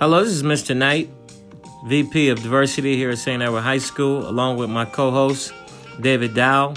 [0.00, 0.76] Hello, this is Mr.
[0.76, 1.10] Knight,
[1.86, 3.42] VP of Diversity here at St.
[3.42, 5.52] Edward High School, along with my co host,
[6.00, 6.74] David Dow.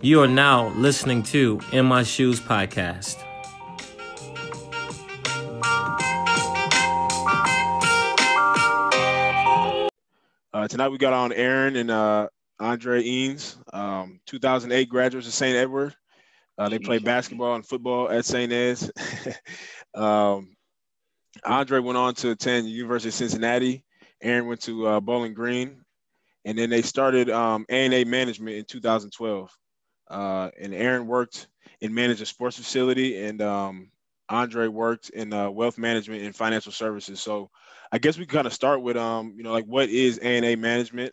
[0.00, 3.16] You are now listening to In My Shoes podcast.
[10.54, 12.28] Uh, tonight we got on Aaron and uh,
[12.60, 15.56] Andre Eanes, um, 2008 graduates of St.
[15.56, 15.96] Edward.
[16.56, 18.52] Uh, they play basketball and football at St.
[18.52, 18.88] Ed's.
[19.96, 20.54] um,
[21.44, 23.84] Andre went on to attend University of Cincinnati.
[24.22, 25.82] Aaron went to uh, Bowling Green,
[26.44, 29.50] and then they started um, A&A Management in 2012.
[30.10, 31.48] Uh, and Aaron worked
[31.80, 33.90] and managed a sports facility, and um,
[34.28, 37.20] Andre worked in uh, wealth management and financial services.
[37.20, 37.50] So
[37.90, 41.12] I guess we kind of start with, um, you know, like what is A&A Management?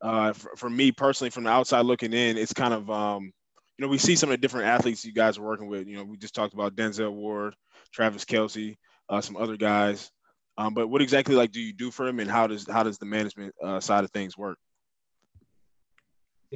[0.00, 3.32] Uh, for, for, me personally, from the outside looking in, it's kind of, um,
[3.76, 5.88] you know, we see some of the different athletes you guys are working with.
[5.88, 7.56] You know, we just talked about Denzel Ward,
[7.92, 8.76] Travis Kelce,
[9.08, 10.10] uh, some other guys.
[10.56, 12.98] Um, but what exactly like do you do for them, and how does how does
[12.98, 14.58] the management uh, side of things work?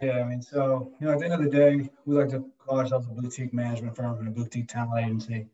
[0.00, 2.45] Yeah, I mean, so you know, at the end of the day, we like to
[2.58, 5.47] call ourselves a boutique management firm and a boutique talent agency.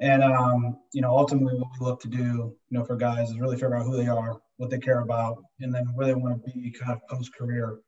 [0.00, 3.38] And um, you know, ultimately, what we look to do, you know, for guys is
[3.38, 6.42] really figure out who they are, what they care about, and then where they want
[6.42, 7.80] to be kind of post career,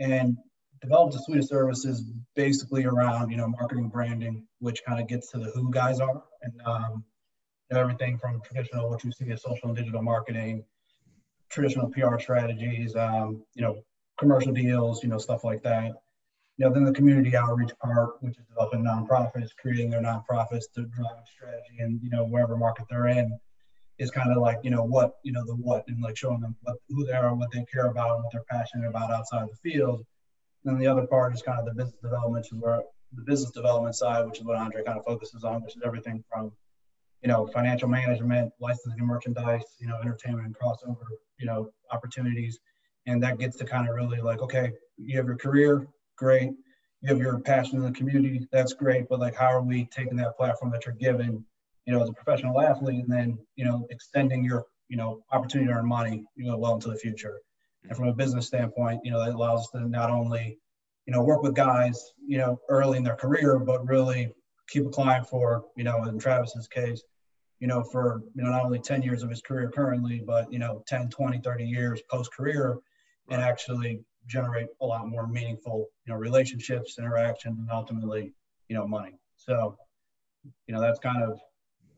[0.00, 0.36] and
[0.80, 2.02] develop a suite of services
[2.34, 6.24] basically around you know marketing, branding, which kind of gets to the who guys are,
[6.42, 7.04] and um,
[7.70, 10.64] you know, everything from traditional what you see as social and digital marketing,
[11.48, 13.82] traditional PR strategies, um, you know,
[14.18, 15.94] commercial deals, you know, stuff like that
[16.56, 20.82] you know, then the community outreach part, which is developing nonprofits, creating their nonprofits to
[20.84, 23.38] drive strategy and, you know, wherever market they're in
[23.98, 26.56] is kind of like, you know, what, you know, the what and like showing them
[26.62, 29.70] what, who they are, what they care about, and what they're passionate about outside the
[29.70, 30.04] field.
[30.64, 32.82] And then the other part is kind of the business development, which is where
[33.12, 36.24] the business development side, which is what Andre kind of focuses on, which is everything
[36.30, 36.52] from,
[37.22, 41.06] you know, financial management, licensing and merchandise, you know, entertainment and crossover,
[41.38, 42.58] you know, opportunities.
[43.06, 46.50] And that gets to kind of really like, okay, you have your career, great.
[47.02, 49.08] You have your passion in the community, that's great.
[49.08, 51.44] But like, how are we taking that platform that you're given,
[51.84, 55.70] you know, as a professional athlete, and then you know, extending your you know opportunity
[55.70, 57.40] to earn money, you know, well into the future.
[57.84, 60.58] And from a business standpoint, you know, that allows us to not only
[61.06, 64.32] you know work with guys, you know, early in their career, but really
[64.68, 67.02] keep a client for you know, in Travis's case,
[67.60, 70.58] you know, for you know not only 10 years of his career currently, but you
[70.58, 72.78] know, 10, 20, 30 years post career,
[73.30, 78.32] and actually generate a lot more meaningful, you know, relationships, interaction, and ultimately,
[78.68, 79.18] you know, money.
[79.36, 79.76] So,
[80.66, 81.38] you know, that's kind of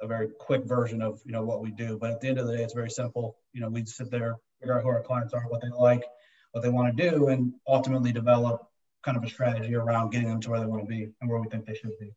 [0.01, 1.99] a very quick version of, you know, what we do.
[1.99, 3.37] But at the end of the day, it's very simple.
[3.53, 6.05] You know, we sit there, figure out who our clients are, what they like,
[6.53, 8.69] what they want to do, and ultimately develop
[9.03, 11.41] kind of a strategy around getting them to where they want to be and where
[11.41, 12.13] we think they should be.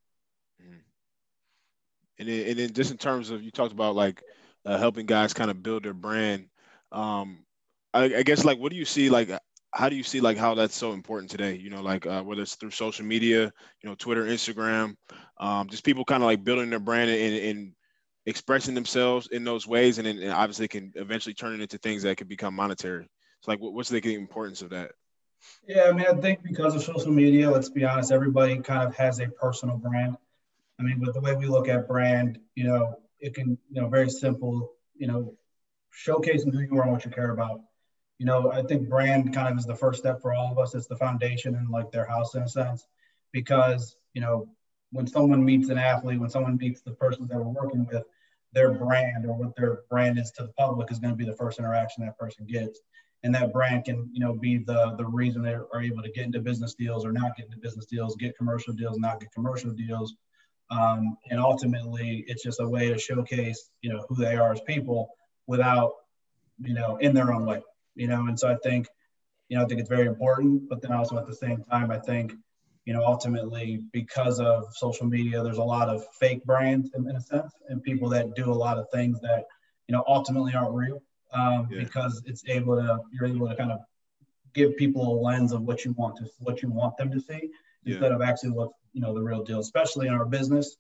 [2.19, 4.21] And then, and then just in terms of you talked about like
[4.65, 6.47] uh, helping guys kind of build their brand.
[6.91, 7.45] Um,
[7.93, 9.29] I, I, guess like what do you see like
[9.73, 11.55] how do you see like how that's so important today?
[11.55, 13.51] You know like uh, whether it's through social media
[13.81, 14.95] you know twitter instagram
[15.37, 17.73] um, just people kind of like building their brand and, and
[18.25, 22.17] expressing themselves in those ways and, and obviously can eventually turn it into things that
[22.17, 23.07] could become monetary.
[23.41, 24.91] So like what's the importance of that?
[25.67, 28.95] Yeah i mean i think because of social media let's be honest everybody kind of
[28.95, 30.15] has a personal brand
[30.81, 33.87] i mean but the way we look at brand you know it can you know
[33.87, 35.33] very simple you know
[35.93, 37.61] showcasing who you are and what you care about
[38.21, 40.75] you know, I think brand kind of is the first step for all of us.
[40.75, 42.85] It's the foundation and like their house in a sense,
[43.31, 44.47] because you know,
[44.91, 48.03] when someone meets an athlete, when someone meets the person that we're working with,
[48.53, 51.35] their brand or what their brand is to the public is going to be the
[51.35, 52.81] first interaction that person gets,
[53.23, 56.25] and that brand can you know be the the reason they are able to get
[56.25, 59.71] into business deals or not get into business deals, get commercial deals, not get commercial
[59.71, 60.13] deals.
[60.71, 64.61] Um, and ultimately, it's just a way to showcase, you know, who they are as
[64.61, 65.09] people
[65.45, 65.91] without,
[66.59, 67.61] you know, in their own way
[67.95, 68.87] you know, and so I think,
[69.49, 71.99] you know, I think it's very important, but then also at the same time, I
[71.99, 72.33] think,
[72.85, 77.15] you know, ultimately because of social media, there's a lot of fake brands in, in
[77.15, 79.45] a sense, and people that do a lot of things that,
[79.87, 81.01] you know, ultimately aren't real.
[81.33, 81.83] Um, yeah.
[81.83, 83.79] because it's able to, you're able to kind of
[84.53, 87.49] give people a lens of what you want to, what you want them to see
[87.83, 87.95] yeah.
[87.95, 90.77] instead of actually what's, you know, the real deal, especially in our business.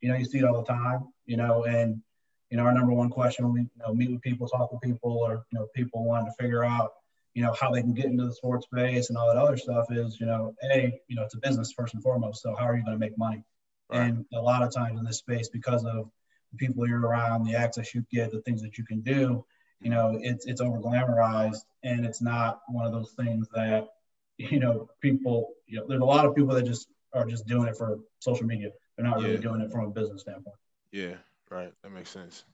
[0.00, 2.02] You know, you see it all the time, you know, and
[2.50, 4.82] you know, our number one question when we you know, meet with people, talk with
[4.82, 6.92] people, or you know, people wanting to figure out,
[7.34, 9.86] you know, how they can get into the sports space and all that other stuff
[9.90, 12.42] is, you know, a, you know, it's a business first and foremost.
[12.42, 13.42] So how are you going to make money?
[13.88, 14.02] Right.
[14.02, 16.10] And a lot of times in this space, because of
[16.50, 19.44] the people you're around, the access you get, the things that you can do,
[19.80, 23.88] you know, it's it's over glamorized, and it's not one of those things that,
[24.38, 27.68] you know, people, you know, there's a lot of people that just are just doing
[27.68, 28.70] it for social media.
[28.96, 30.56] They're not really doing it from a business standpoint.
[30.90, 31.14] Yeah.
[31.50, 31.72] Right.
[31.82, 32.44] That makes sense.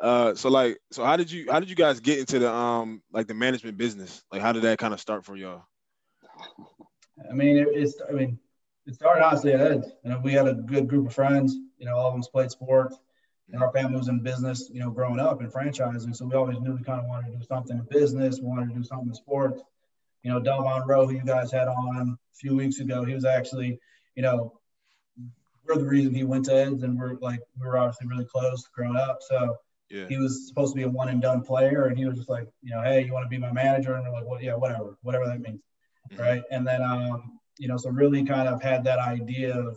[0.00, 3.02] uh, so like, so how did you how did you guys get into the um
[3.12, 4.24] like the management business?
[4.32, 5.64] Like, how did that kind of start for y'all?
[7.28, 8.38] I mean, it, it's I mean,
[8.86, 9.88] it started honestly at Eds.
[10.04, 11.56] You know, we had a good group of friends.
[11.78, 12.96] You know, all of them played sports.
[13.50, 16.14] And our family was in business, you know, growing up in franchising.
[16.14, 18.40] So we always knew we kind of wanted to do something in business.
[18.40, 19.62] We wanted to do something in sports.
[20.22, 23.24] You know, Delvon Roe, who you guys had on a few weeks ago, he was
[23.24, 23.78] actually,
[24.14, 24.58] you know,
[25.66, 28.66] we're the reason he went to Eds, and we're like we were obviously really close
[28.74, 29.18] growing up.
[29.20, 29.56] So
[29.90, 30.06] yeah.
[30.08, 32.48] he was supposed to be a one and done player, and he was just like,
[32.62, 33.94] you know, hey, you want to be my manager?
[33.94, 35.60] And we're like, well, yeah, whatever, whatever that means,
[36.10, 36.22] mm-hmm.
[36.22, 36.42] right?
[36.50, 39.76] And then, um, you know, so really kind of had that idea of,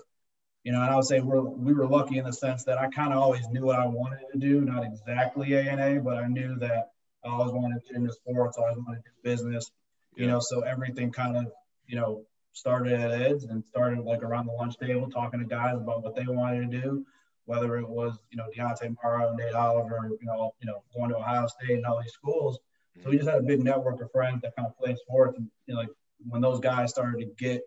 [0.63, 2.87] you know, and I would say we're we were lucky in the sense that I
[2.89, 6.17] kind of always knew what I wanted to do, not exactly A and A, but
[6.17, 6.91] I knew that
[7.25, 9.71] I always wanted to get into sports, I always wanted to do business,
[10.15, 10.25] yeah.
[10.25, 11.51] you know, so everything kind of,
[11.87, 12.23] you know,
[12.53, 16.15] started at Eds and started like around the lunch table talking to guys about what
[16.15, 17.05] they wanted to do,
[17.45, 21.17] whether it was, you know, Deontay Morrow Nate Oliver, you know, you know, going to
[21.17, 22.59] Ohio State and all these schools.
[23.03, 25.37] So we just had a big network of friends that kind of played sports.
[25.37, 25.89] And you know, like
[26.27, 27.61] when those guys started to get,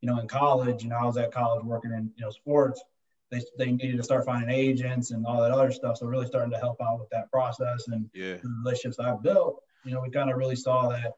[0.00, 2.80] you know, in college, you know, I was at college working in, you know, sports.
[3.30, 5.98] They, they needed to start finding agents and all that other stuff.
[5.98, 8.36] So really starting to help out with that process and yeah.
[8.36, 11.12] the relationships I built, you know, we kind of really saw that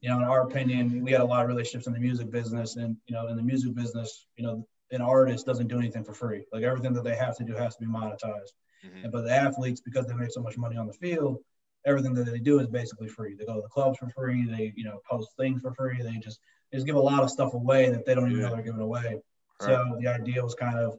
[0.00, 2.76] you know, in our opinion, we had a lot of relationships in the music business,
[2.76, 6.14] and you know, in the music business, you know, an artist doesn't do anything for
[6.14, 6.44] free.
[6.52, 8.52] Like everything that they have to do has to be monetized.
[8.84, 9.04] Mm-hmm.
[9.04, 11.38] And but the athletes, because they make so much money on the field,
[11.86, 13.34] everything that they do is basically free.
[13.34, 14.46] They go to the clubs for free.
[14.46, 16.00] They you know post things for free.
[16.02, 18.54] They just they just give a lot of stuff away that they don't even know
[18.54, 19.20] they're giving away.
[19.60, 19.66] Right.
[19.66, 20.98] So the idea was kind of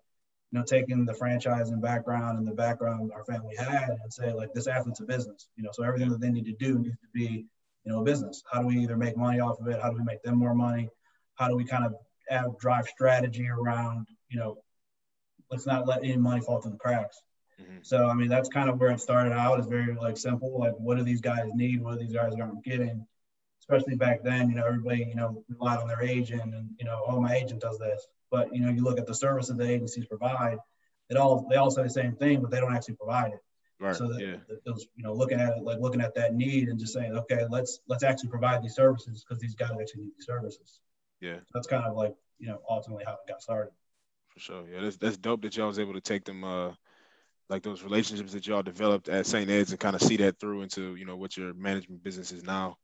[0.52, 4.32] you know taking the franchise and background and the background our family had and say
[4.32, 5.48] like this athlete's a business.
[5.56, 7.46] You know, so everything that they need to do needs to be
[7.84, 8.44] you know, a business.
[8.52, 9.82] How do we either make money off of it?
[9.82, 10.90] How do we make them more money?
[11.36, 11.94] How do we kind of
[12.30, 14.58] have, drive strategy around, you know,
[15.50, 17.22] let's not let any money fall through the cracks.
[17.62, 17.80] Mm-hmm.
[17.82, 19.60] So, I mean, that's kind of where it started out.
[19.60, 20.58] It's very like simple.
[20.60, 21.82] Like, what do these guys need?
[21.82, 23.06] What do these guys aren't getting?
[23.60, 27.04] Especially back then, you know, everybody, you know, relied on their agent and, you know,
[27.08, 28.08] oh, my agent does this.
[28.32, 30.58] But, you know, you look at the services the agencies provide,
[31.10, 33.40] it all, they all say the same thing, but they don't actually provide it.
[33.82, 33.96] Right.
[33.96, 34.36] So that, yeah.
[34.48, 37.18] that those, you know, looking at it, like looking at that need and just saying,
[37.18, 40.82] okay, let's let's actually provide these services because these guys actually need these services.
[41.20, 41.38] Yeah.
[41.38, 43.72] So that's kind of like, you know, ultimately how it got started.
[44.30, 44.66] For sure.
[44.72, 46.74] Yeah, that's that's dope that y'all was able to take them uh
[47.50, 49.50] like those relationships that y'all developed at St.
[49.50, 52.44] Ed's and kind of see that through into, you know, what your management business is
[52.44, 52.78] now.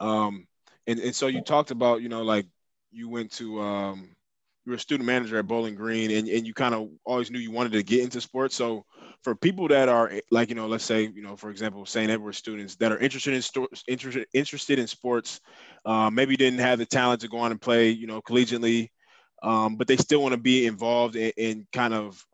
[0.00, 0.46] Um
[0.86, 2.46] and, and so you talked about, you know, like
[2.90, 4.16] you went to um
[4.64, 7.38] you were a student manager at Bowling Green and, and you kind of always knew
[7.38, 8.56] you wanted to get into sports.
[8.56, 8.86] So
[9.22, 12.10] for people that are like, you know, let's say, you know, for example, St.
[12.10, 15.40] Edward students that are interested in sto- interested, interested in sports,
[15.84, 18.90] uh, maybe didn't have the talent to go on and play, you know, collegiately,
[19.42, 22.24] um, but they still want to be involved in, in kind of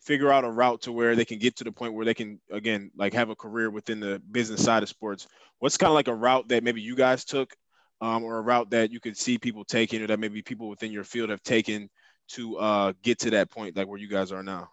[0.00, 2.40] figure out a route to where they can get to the point where they can,
[2.52, 5.26] again, like have a career within the business side of sports.
[5.58, 7.52] What's kind of like a route that maybe you guys took
[8.00, 10.92] um, or a route that you could see people taking or that maybe people within
[10.92, 11.88] your field have taken
[12.28, 14.68] to uh, get to that point, like where you guys are now?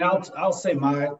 [0.00, 1.10] Mean, I'll, I'll say my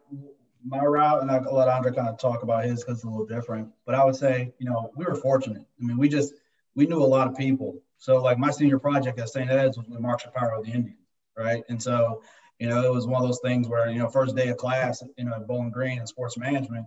[0.64, 3.26] my route, and I'll let Andre kind of talk about his because it's a little
[3.26, 3.68] different.
[3.86, 5.66] But I would say, you know, we were fortunate.
[5.80, 6.34] I mean, we just
[6.74, 7.80] we knew a lot of people.
[7.98, 9.50] So like my senior project at St.
[9.50, 10.98] Ed's was with Mark Shapiro of the Indians,
[11.36, 11.62] right?
[11.68, 12.22] And so,
[12.58, 15.02] you know, it was one of those things where, you know, first day of class,
[15.18, 16.86] you know, at Bowling Green and sports management,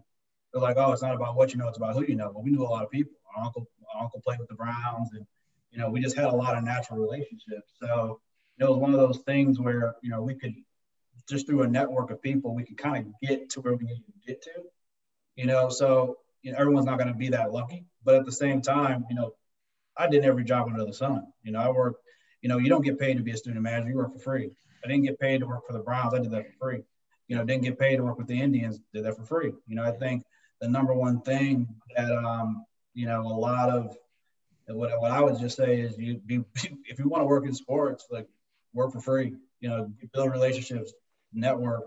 [0.52, 2.32] they're like, oh, it's not about what you know, it's about who you know.
[2.34, 3.14] But we knew a lot of people.
[3.38, 5.26] Uncle, our uncle played with the Browns, and
[5.72, 7.74] you know, we just had a lot of natural relationships.
[7.80, 8.20] So
[8.60, 10.54] it was one of those things where you know we could
[11.30, 14.04] just through a network of people, we can kind of get to where we need
[14.06, 14.52] to get to.
[15.36, 18.32] You know, so you know, everyone's not going to be that lucky, but at the
[18.32, 19.34] same time, you know,
[19.98, 21.28] I did every job under the sun.
[21.44, 22.02] You know, I worked.
[22.42, 24.52] You know, you don't get paid to be a student manager; you work for free.
[24.84, 26.84] I didn't get paid to work for the Browns; I did that for free.
[27.28, 29.54] You know, didn't get paid to work with the Indians; did that for free.
[29.66, 30.24] You know, I think
[30.60, 33.96] the number one thing that um, you know a lot of
[34.68, 36.44] what, what I would just say is you be
[36.86, 38.28] if you want to work in sports, like
[38.74, 39.36] work for free.
[39.62, 40.94] You know, build relationships,
[41.34, 41.84] network,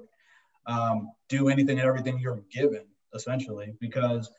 [0.67, 2.85] um, do anything and everything you're given,
[3.15, 4.31] essentially, because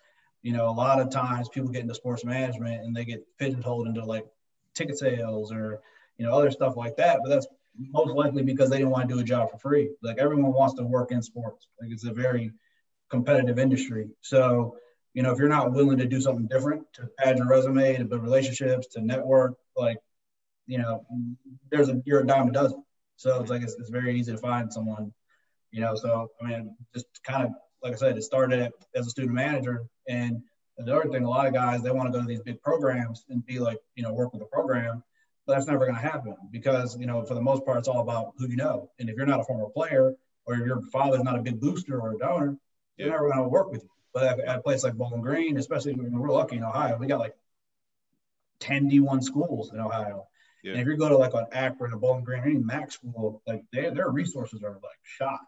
[0.44, 3.88] you know a lot of times people get into sports management and they get pigeonholed
[3.88, 4.26] into like
[4.74, 5.82] ticket sales or
[6.18, 7.48] you know other stuff like that, but that's
[7.78, 9.90] most likely because they didn't want to do a job for free.
[10.02, 11.68] Like everyone wants to work in sports.
[11.82, 12.52] Like it's a very
[13.10, 14.10] competitive industry.
[14.22, 14.78] So,
[15.14, 18.06] you know, if you're not willing to do something different to add your resume, to
[18.06, 19.98] build relationships, to network, like,
[20.66, 21.06] you know,
[21.72, 22.84] there's a you're a dime a dozen.
[23.18, 25.12] So it's like it's, it's very easy to find someone,
[25.72, 25.96] you know.
[25.96, 27.52] So I mean, just kind of
[27.84, 30.42] like I said, it started as a student manager, and
[30.78, 33.26] the other thing, a lot of guys they want to go to these big programs
[33.30, 35.04] and be like, you know, work with a program,
[35.46, 38.02] but that's never going to happen because you know, for the most part, it's all
[38.02, 38.90] about who you know.
[39.00, 40.14] And if you're not a former player,
[40.48, 42.58] or your father's not a big booster or a donor,
[42.98, 43.90] they're never going to work with you.
[44.14, 47.06] But at, at, a place like Bowling Green, especially when we're lucky in Ohio, we
[47.06, 47.36] got like
[48.62, 50.28] 10 D1 schools in Ohio.
[50.64, 50.74] Yeah.
[50.74, 53.42] And if you go to like an Akron or Bowling Green or any MAC school,
[53.48, 55.40] like they, their resources are like shot.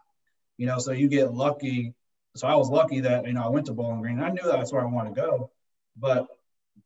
[0.56, 1.94] You know, so you get lucky.
[2.36, 4.20] So I was lucky that, you know, I went to Bowling Green.
[4.20, 5.50] I knew that's where I wanted to go.
[5.96, 6.26] But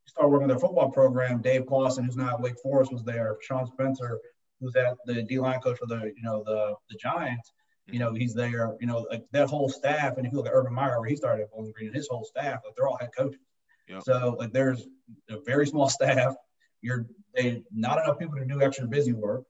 [0.07, 1.43] start working their football program.
[1.43, 3.37] Dave Clawson, who's now at Wake Forest, was there.
[3.43, 4.21] Sean Spencer,
[4.61, 7.53] who's at the D line coach for the, you know, the the Giants
[7.87, 10.17] you know, he's there, you know, like that whole staff.
[10.17, 12.09] And if you look at Urban Meyer, where he started at Bowling Green, and his
[12.09, 13.41] whole staff, like they're all head coaches.
[13.89, 14.03] Yep.
[14.05, 14.87] So like there's
[15.29, 16.35] a very small staff.
[16.85, 19.45] You're they not enough people to do extra busy work.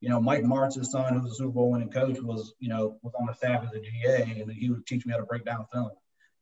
[0.00, 3.12] You know, Mike Martz's son, who's a Super Bowl winning coach, was you know was
[3.18, 5.66] on the staff as a GA, and he would teach me how to break down
[5.72, 5.90] film.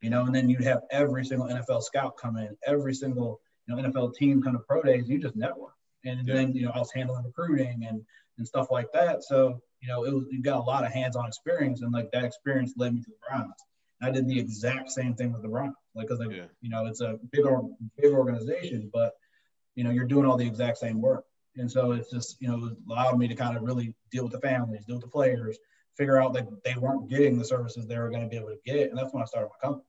[0.02, 3.74] You know, and then you'd have every single NFL scout come in, every single you
[3.74, 5.08] know NFL team come to pro days.
[5.08, 5.74] You just network,
[6.04, 8.02] and then you know I was handling recruiting and
[8.38, 9.24] and stuff like that.
[9.24, 12.24] So you know, it was you got a lot of hands-on experience, and like that
[12.24, 13.54] experience led me to the Browns.
[14.02, 16.44] I did the exact same thing with the Browns, like because yeah.
[16.60, 17.44] you know it's a big
[17.96, 19.14] big organization, but
[19.76, 21.24] you know you're doing all the exact same work,
[21.56, 24.40] and so it's just you know allowed me to kind of really deal with the
[24.40, 25.58] families, deal with the players,
[25.96, 28.58] figure out that they weren't getting the services they were going to be able to
[28.64, 29.84] get, and that's when I started my company.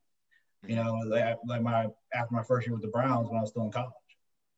[0.67, 3.49] You know, like, like my after my first year with the Browns when I was
[3.49, 3.91] still in college,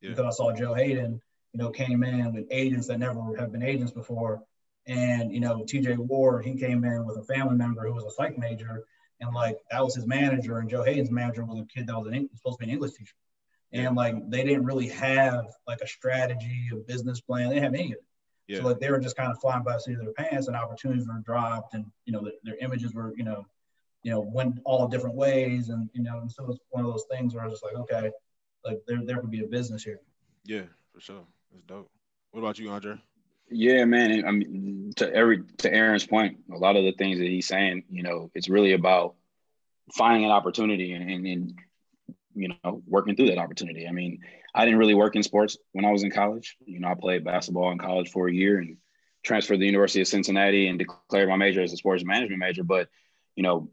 [0.01, 0.09] yeah.
[0.09, 1.21] because I saw Joe Haden,
[1.53, 4.43] you know, came in with agents that never have been agents before
[4.89, 8.11] and, you know, TJ Ward, he came in with a family member who was a
[8.11, 8.83] psych major.
[9.21, 10.57] And like that was his manager.
[10.57, 12.93] And Joe Haden's manager was a kid that was an, supposed to be an English
[12.93, 13.13] teacher.
[13.71, 17.49] And like they didn't really have like a strategy, a business plan.
[17.49, 18.03] They didn't have any of it.
[18.47, 18.59] Yeah.
[18.59, 20.55] So like they were just kind of flying by the seat of their pants and
[20.55, 23.45] opportunities were dropped and, you know, the, their images were, you know,
[24.01, 25.69] you know, went all different ways.
[25.69, 27.75] And, you know, and so it's one of those things where I was just like,
[27.75, 28.09] okay,
[28.65, 29.99] like there, there could be a business here.
[30.45, 31.25] Yeah, for sure.
[31.51, 31.91] That's dope.
[32.31, 32.95] What about you, Andre?
[33.51, 34.25] Yeah, man.
[34.25, 37.83] I mean, to every to Aaron's point, a lot of the things that he's saying,
[37.89, 39.15] you know, it's really about
[39.95, 41.59] finding an opportunity and, and, and
[42.33, 43.87] you know working through that opportunity.
[43.87, 44.19] I mean,
[44.53, 46.57] I didn't really work in sports when I was in college.
[46.65, 48.77] You know, I played basketball in college for a year and
[49.23, 52.63] transferred to the University of Cincinnati and declared my major as a sports management major.
[52.63, 52.89] But
[53.35, 53.69] you know,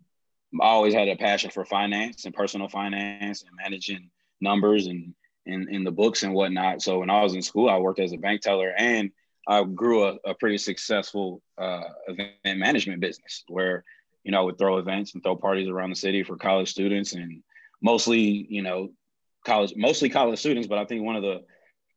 [0.61, 4.11] I always had a passion for finance and personal finance and managing
[4.41, 5.15] numbers and
[5.47, 6.83] in, in the books and whatnot.
[6.83, 9.11] So when I was in school, I worked as a bank teller and
[9.47, 13.85] I grew a, a pretty successful uh, event management business where,
[14.25, 17.13] you know, I would throw events and throw parties around the city for college students
[17.13, 17.43] and
[17.81, 18.91] mostly, you know,
[19.45, 20.69] college, mostly college students.
[20.69, 21.43] But I think one of the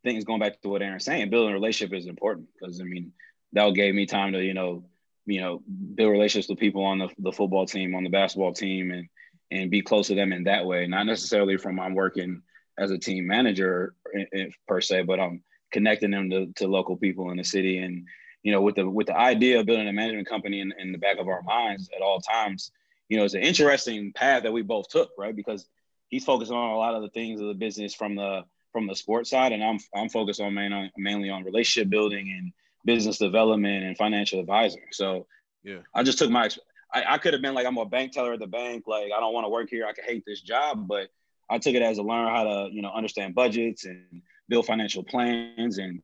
[0.03, 3.11] things going back to what Aaron's saying, building a relationship is important because I mean,
[3.53, 4.85] that gave me time to, you know,
[5.25, 5.61] you know,
[5.95, 9.07] build relationships with people on the, the football team, on the basketball team and,
[9.51, 10.87] and be close to them in that way.
[10.87, 12.41] Not necessarily from I'm working
[12.77, 16.97] as a team manager eh, eh, per se, but I'm connecting them to, to local
[16.97, 17.79] people in the city.
[17.79, 18.07] And,
[18.41, 20.97] you know, with the with the idea of building a management company in, in the
[20.97, 22.71] back of our minds at all times,
[23.09, 25.35] you know, it's an interesting path that we both took, right?
[25.35, 25.67] Because
[26.07, 28.95] he's focused on a lot of the things of the business from the from the
[28.95, 32.53] sports side, and I'm I'm focused on, main, on mainly on relationship building and
[32.85, 34.83] business development and financial advising.
[34.91, 35.27] So
[35.63, 36.49] yeah, I just took my
[36.93, 39.19] I, I could have been like I'm a bank teller at the bank, like I
[39.19, 41.09] don't want to work here, I could hate this job, but
[41.49, 45.03] I took it as a learn how to, you know, understand budgets and build financial
[45.03, 46.01] plans and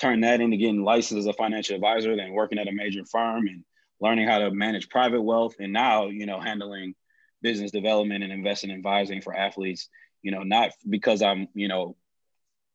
[0.00, 3.46] turn that into getting licensed as a financial advisor, then working at a major firm
[3.46, 3.64] and
[4.00, 5.56] learning how to manage private wealth.
[5.58, 6.94] And now, you know, handling
[7.42, 9.88] business development and investing advising for athletes,
[10.22, 11.96] you know, not because I'm, you know,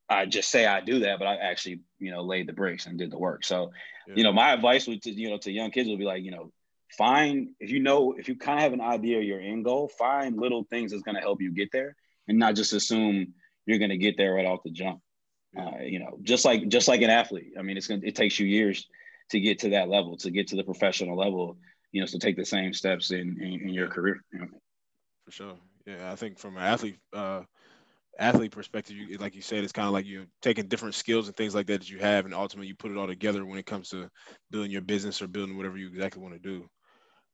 [0.09, 2.97] I just say I do that, but I actually, you know, laid the bricks and
[2.97, 3.45] did the work.
[3.45, 3.71] So,
[4.07, 4.15] yeah.
[4.17, 6.31] you know, my advice would to, you know, to young kids would be like, you
[6.31, 6.51] know,
[6.97, 9.87] find if you know if you kind of have an idea of your end goal,
[9.87, 11.95] find little things that's going to help you get there
[12.27, 13.33] and not just assume
[13.65, 14.99] you're going to get there right off the jump.
[15.57, 17.53] Uh, you know, just like just like an athlete.
[17.57, 18.87] I mean, it's gonna it takes you years
[19.29, 21.57] to get to that level, to get to the professional level.
[21.91, 24.23] You know, to so take the same steps in in, in your career.
[24.31, 24.47] You know?
[25.25, 25.55] For sure.
[25.85, 27.41] Yeah, I think from an athlete uh,
[28.19, 31.35] athlete perspective, you, like you said, it's kind of like you're taking different skills and
[31.35, 33.65] things like that that you have, and ultimately you put it all together when it
[33.65, 34.09] comes to
[34.51, 36.67] building your business or building whatever you exactly want to do.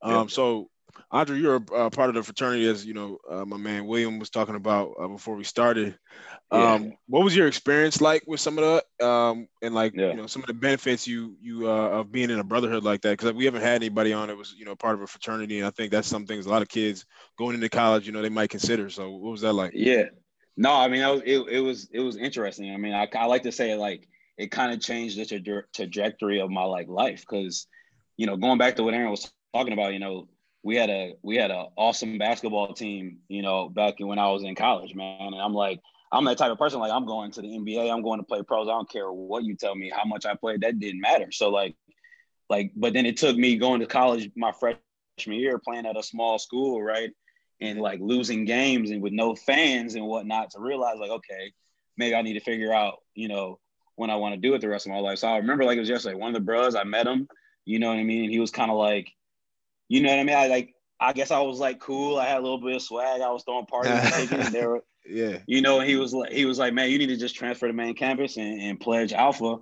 [0.01, 0.25] Um, yeah.
[0.27, 0.69] So
[1.11, 4.19] Andre, you're a uh, part of the fraternity, as you know, uh, my man William
[4.19, 5.97] was talking about uh, before we started.
[6.51, 6.91] Um, yeah.
[7.07, 10.09] What was your experience like with some of the um, and like yeah.
[10.09, 13.01] you know some of the benefits you you uh, of being in a brotherhood like
[13.01, 13.17] that?
[13.17, 15.67] Because we haven't had anybody on that was you know part of a fraternity, and
[15.67, 17.05] I think that's some things a lot of kids
[17.37, 18.89] going into college, you know, they might consider.
[18.89, 19.71] So what was that like?
[19.73, 20.05] Yeah,
[20.57, 22.71] no, I mean, was, it, it was it was interesting.
[22.71, 26.39] I mean, I, I like to say like it kind of changed the tra- trajectory
[26.39, 27.67] of my like life because
[28.15, 30.27] you know going back to what Aaron was talking about, you know
[30.63, 34.43] we had a we had an awesome basketball team, you know, back when I was
[34.43, 35.33] in college, man.
[35.33, 35.79] And I'm like,
[36.11, 36.79] I'm that type of person.
[36.79, 37.91] Like, I'm going to the NBA.
[37.91, 38.67] I'm going to play pros.
[38.67, 40.61] I don't care what you tell me, how much I played.
[40.61, 41.31] That didn't matter.
[41.31, 41.75] So like,
[42.49, 44.81] like, but then it took me going to college my freshman
[45.39, 47.11] year playing at a small school, right?
[47.61, 51.53] And like losing games and with no fans and whatnot to realize like, okay,
[51.97, 53.59] maybe I need to figure out, you know,
[53.95, 55.19] when I want to do it the rest of my life.
[55.19, 56.15] So I remember like it was yesterday.
[56.15, 57.27] One of the bros, I met him,
[57.65, 58.29] you know what I mean?
[58.29, 59.11] He was kind of like,
[59.89, 60.35] you know what I mean?
[60.35, 62.17] I like, I guess I was like cool.
[62.17, 63.21] I had a little bit of swag.
[63.21, 63.91] I was throwing parties
[64.21, 65.39] and were, Yeah.
[65.47, 67.73] you know, he was like, he was like, man, you need to just transfer to
[67.73, 69.57] main campus and, and pledge alpha.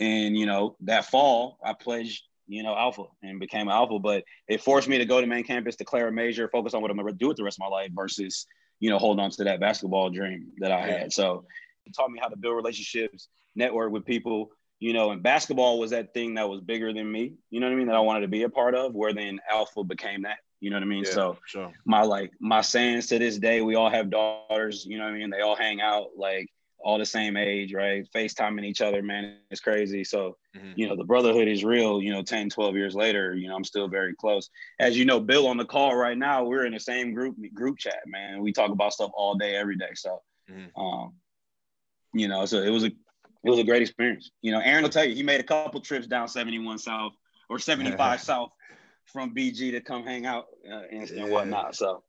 [0.00, 3.98] And you know, that fall I pledged, you know, alpha and became alpha.
[3.98, 6.90] But it forced me to go to main campus, declare a major, focus on what
[6.90, 8.46] I'm gonna do with the rest of my life versus,
[8.80, 11.12] you know, hold on to that basketball dream that I had.
[11.12, 11.44] So
[11.86, 14.50] it taught me how to build relationships, network with people,
[14.82, 17.72] you know, and basketball was that thing that was bigger than me, you know what
[17.72, 20.38] I mean, that I wanted to be a part of, where then alpha became that.
[20.58, 21.04] You know what I mean?
[21.04, 21.72] Yeah, so sure.
[21.86, 25.18] my like my sayings to this day, we all have daughters, you know what I
[25.18, 25.30] mean?
[25.30, 26.48] They all hang out like
[26.80, 28.04] all the same age, right?
[28.12, 30.02] FaceTiming each other, man, it's crazy.
[30.02, 30.72] So, Mhm.
[30.74, 33.62] you know, the brotherhood is real, you know, 10, 12 years later, you know, I'm
[33.62, 34.50] still very close.
[34.80, 37.78] As you know, Bill on the call right now, we're in the same group group
[37.78, 38.42] chat, man.
[38.42, 39.90] We talk about stuff all day, every day.
[39.94, 40.70] So Mhm.
[40.76, 41.12] um,
[42.14, 42.92] you know, so it was a
[43.44, 44.30] it was a great experience.
[44.40, 47.12] You know, Aaron will tell you he made a couple trips down 71 South
[47.48, 48.50] or 75 South
[49.06, 51.22] from BG to come hang out uh, and, Yeah.
[51.22, 51.74] and whatnot.
[51.74, 52.02] So,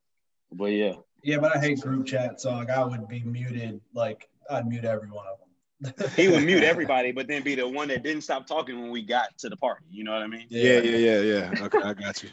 [0.51, 3.81] but yeah, Yeah, but I hate group chat, so like I would be muted.
[3.93, 6.09] Like I'd mute every one of them.
[6.15, 9.01] he would mute everybody, but then be the one that didn't stop talking when we
[9.01, 9.85] got to the party.
[9.89, 10.45] You know what I mean?
[10.49, 11.65] Yeah, yeah, yeah, yeah.
[11.65, 12.29] Okay, I got you.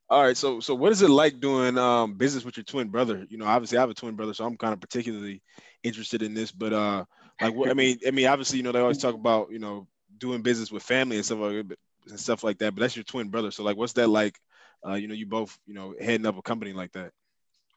[0.08, 0.50] That's what's up.
[0.50, 3.26] All right, so so what is it like doing um, business with your twin brother?
[3.28, 5.42] You know, obviously I have a twin brother, so I'm kind of particularly
[5.82, 6.52] interested in this.
[6.52, 7.04] But uh,
[7.40, 9.86] like, what, I mean, I mean, obviously, you know, they always talk about you know
[10.18, 11.78] doing business with family and stuff like that, but-
[12.10, 12.74] and stuff like that.
[12.74, 14.38] But that's your twin brother, so like, what's that like?
[14.86, 17.12] Uh, you know, you both, you know, heading up a company like that.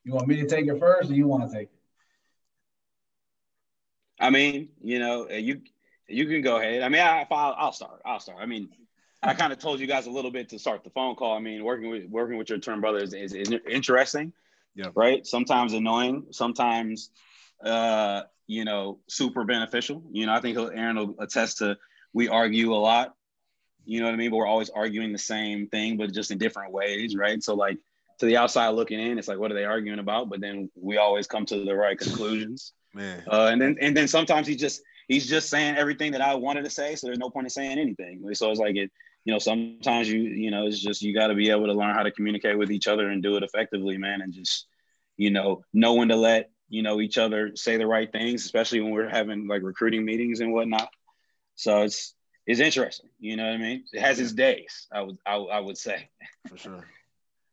[0.06, 1.80] You want me to take it first, or you want to take it?
[4.20, 5.62] I mean, you know, you
[6.08, 6.84] you can go ahead.
[6.84, 8.02] I mean, I, I'll, I'll start.
[8.06, 8.40] I'll start.
[8.40, 8.70] I mean,
[9.24, 11.36] I kind of told you guys a little bit to start the phone call.
[11.36, 14.34] I mean, working with working with your twin brother is, is, is interesting.
[14.76, 14.88] Yeah.
[14.96, 15.26] Right.
[15.28, 16.28] Sometimes annoying.
[16.32, 17.12] Sometimes,
[17.64, 20.04] uh, you know, super beneficial.
[20.12, 21.78] You know, I think he'll, Aaron will attest to.
[22.14, 23.16] We argue a lot.
[23.86, 24.32] You know what I mean?
[24.32, 27.42] But we're always arguing the same thing, but just in different ways, right?
[27.44, 27.78] So, like
[28.20, 30.30] to the outside looking in, it's like, what are they arguing about?
[30.30, 32.74] But then we always come to the right conclusions.
[32.94, 36.36] Man, Uh, and then and then sometimes he just he's just saying everything that I
[36.36, 38.22] wanted to say, so there's no point in saying anything.
[38.34, 38.92] So it's like it,
[39.24, 41.94] you know, sometimes you you know it's just you got to be able to learn
[41.94, 44.68] how to communicate with each other and do it effectively, man, and just
[45.18, 48.82] you know know when to let you know each other say the right things, especially
[48.82, 50.90] when we're having like recruiting meetings and whatnot.
[51.56, 52.16] So it's
[52.48, 53.84] it's interesting, you know what I mean?
[53.94, 56.10] It has its days, I would I, I would say.
[56.48, 56.88] for sure.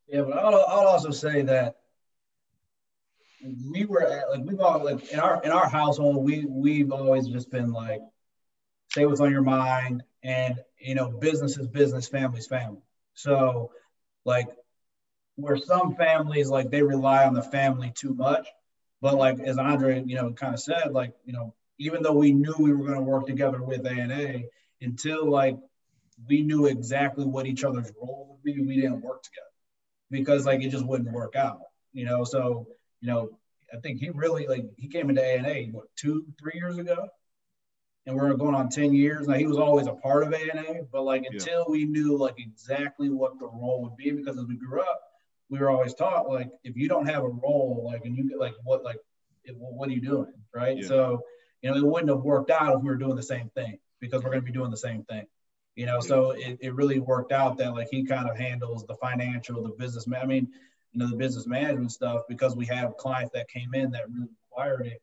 [0.07, 1.76] Yeah, but I'll, I'll also say that
[3.70, 7.28] we were at, like we've all like in our in our household we we've always
[7.28, 8.00] just been like
[8.90, 12.83] say what's on your mind and you know business is business family's family.
[13.14, 13.70] So
[14.24, 14.48] like
[15.38, 18.46] where some families like they rely on the family too much
[19.00, 22.33] but like as andre you know kind of said like you know even though we
[22.33, 24.44] knew we were going to work together with A&A
[24.83, 25.57] until like
[26.28, 29.46] we knew exactly what each other's role would be we didn't work together
[30.11, 31.61] because like it just wouldn't work out
[31.92, 32.24] you know?
[32.24, 32.66] So
[33.00, 33.31] you know
[33.72, 37.09] i think he really like he came into A&A what two three years ago
[38.08, 39.28] and we're going on 10 years.
[39.28, 41.30] Now he was always a part of A&A but like Yeah.
[41.32, 45.00] until we knew like exactly what the role would be because as we grew up
[45.50, 48.38] we were always taught like if you don't have a role like and you get
[48.38, 48.98] like what like
[49.44, 50.78] it, what are you doing right?
[50.78, 50.88] Yeah.
[50.88, 51.22] so
[51.62, 54.22] you know it wouldn't have worked out if we were doing the same thing because
[54.22, 55.26] we're going to be doing the same thing
[55.74, 56.00] you know?
[56.00, 59.70] So it, it really worked out that like he kind of handles the financial the
[59.70, 60.48] business i mean
[60.92, 64.28] you know the business management stuff because we have clients that came in that really
[64.50, 65.02] required it.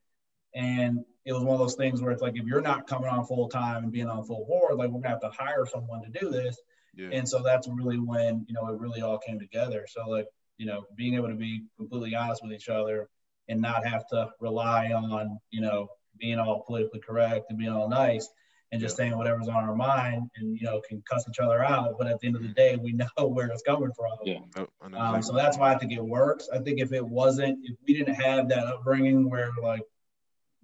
[0.54, 3.26] And it was one of those things where it's like if you're not coming on
[3.26, 6.20] full time and being on full board like we're gonna have to hire someone to
[6.20, 6.58] do this.
[6.94, 9.86] Yeah, and so that's really when you know it really all came together.
[9.90, 13.10] So like you know being able to be completely honest with each other
[13.50, 17.90] and not have to rely on you know being all politically correct and being all
[17.90, 18.30] nice
[18.72, 21.96] and just saying whatever's on our mind and you know can cuss each other out.
[21.98, 24.18] But at the end of the day we know where it's coming from.
[24.24, 24.40] Yeah.
[24.58, 26.50] Oh, um, so that's why I think it works.
[26.54, 29.82] I think if it wasn't, if we didn't have that upbringing where like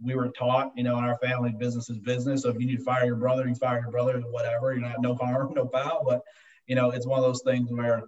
[0.03, 2.41] we were taught, you know, in our family, business is business.
[2.41, 4.73] So if you need to fire your brother, you fire your brother, whatever.
[4.73, 6.03] You're not no harm, no foul.
[6.07, 6.21] But
[6.65, 8.03] you know, it's one of those things where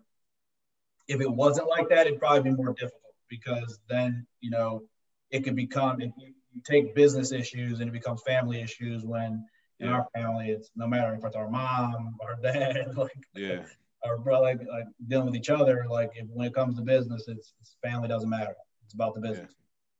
[1.08, 4.84] if it wasn't like that, it'd probably be more difficult because then you know
[5.32, 9.45] it could become if you, you take business issues and it becomes family issues when
[9.79, 9.95] in Yeah.
[9.95, 13.65] our family it's no matter if it's our mom, our dad, like yeah,
[14.03, 17.27] our brother like, like dealing with each other like if, when it comes to business
[17.27, 19.53] it's, it's family doesn't matter it's about the business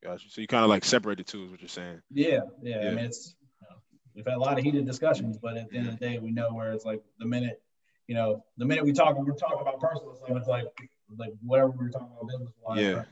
[0.03, 0.29] gotcha.
[0.29, 2.01] So you kind of like separate the two, is what you're saying.
[2.11, 2.89] yeah yeah, Yeah.
[2.89, 3.75] i mean it's you know,
[4.15, 6.31] we've had a lot of heated discussions but at the end of the day we
[6.31, 7.61] know where it's like the minute
[8.07, 10.35] you know, the minute we talk, we're talking about personal stuff.
[10.35, 10.65] It's like
[11.17, 12.79] like whatever we are talking about business wise.
[12.81, 13.03] Yeah,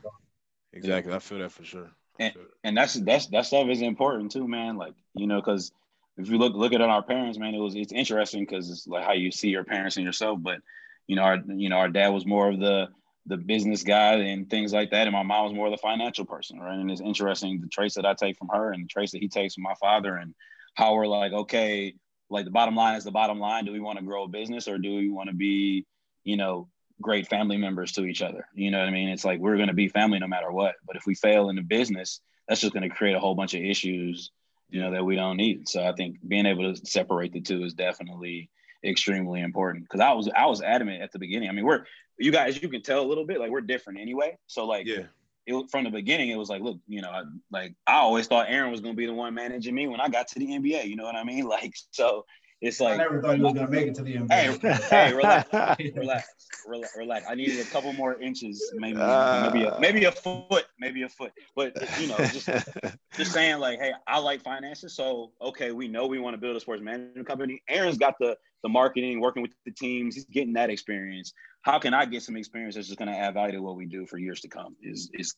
[0.74, 1.14] exactly.
[1.14, 1.90] I feel that for sure.
[2.18, 4.76] And, and that's that's that stuff is important too, man.
[4.76, 5.72] Like you know, because
[6.18, 9.02] if you look look at our parents, man, it was it's interesting because it's like
[9.04, 10.38] how you see your parents and yourself.
[10.42, 10.58] But
[11.06, 12.88] you know, our you know our dad was more of the
[13.26, 16.58] the business guy and things like that, and my mom was more the financial person,
[16.58, 16.78] right?
[16.78, 19.28] And it's interesting the traits that I take from her and the traits that he
[19.28, 20.34] takes from my father, and
[20.74, 21.94] how we're like, okay,
[22.30, 23.64] like the bottom line is the bottom line.
[23.64, 25.84] Do we want to grow a business or do we want to be,
[26.24, 26.68] you know,
[27.00, 28.46] great family members to each other?
[28.54, 29.10] You know what I mean?
[29.10, 30.74] It's like we're going to be family no matter what.
[30.86, 33.54] But if we fail in the business, that's just going to create a whole bunch
[33.54, 34.30] of issues,
[34.70, 35.68] you know, that we don't need.
[35.68, 38.48] So I think being able to separate the two is definitely
[38.84, 39.84] extremely important.
[39.84, 41.48] Because I was I was adamant at the beginning.
[41.48, 41.84] I mean, we're
[42.18, 44.36] you guys, you can tell a little bit like we're different anyway.
[44.46, 45.04] So like yeah
[45.46, 48.46] it from the beginning, it was like, look, you know, I, like I always thought
[48.48, 50.86] Aaron was going to be the one managing me when I got to the NBA.
[50.86, 51.42] You know what I mean?
[51.52, 52.24] Like, so
[52.62, 54.30] it's like I never thought he was going to make it to the NBA.
[54.30, 55.52] Hey, hey, relax,
[55.96, 56.28] relax,
[56.66, 57.26] relax, relax.
[57.28, 61.10] I needed a couple more inches, maybe, uh, maybe, a, maybe a foot, maybe a
[61.10, 61.32] foot.
[61.54, 62.48] But you know, just
[63.16, 66.56] just saying, like, hey, I like finances, so okay, we know we want to build
[66.56, 67.62] a sports management company.
[67.68, 70.14] Aaron's got the the marketing, working with the teams.
[70.14, 73.34] He's getting that experience how can I get some experience that's just going to add
[73.34, 74.76] value to what we do for years to come?
[74.82, 75.34] Is is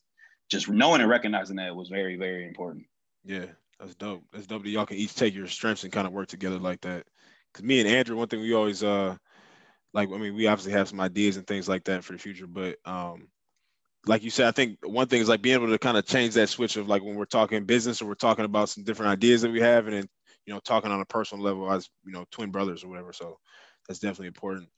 [0.51, 2.87] just knowing and recognizing that was very very important.
[3.25, 3.47] Yeah,
[3.79, 4.25] that's dope.
[4.33, 6.81] That's dope that y'all can each take your strengths and kind of work together like
[6.83, 7.05] that.
[7.53, 9.17] Because me and Andrew, one thing we always uh
[9.93, 12.47] like, I mean, we obviously have some ideas and things like that for the future,
[12.47, 13.29] but um
[14.07, 16.35] like you said, I think one thing is like being able to kind of change
[16.35, 19.43] that switch of like when we're talking business or we're talking about some different ideas
[19.43, 20.09] that we have, and then
[20.47, 23.13] you know talking on a personal level as you know twin brothers or whatever.
[23.13, 23.39] So
[23.89, 24.69] that's definitely important.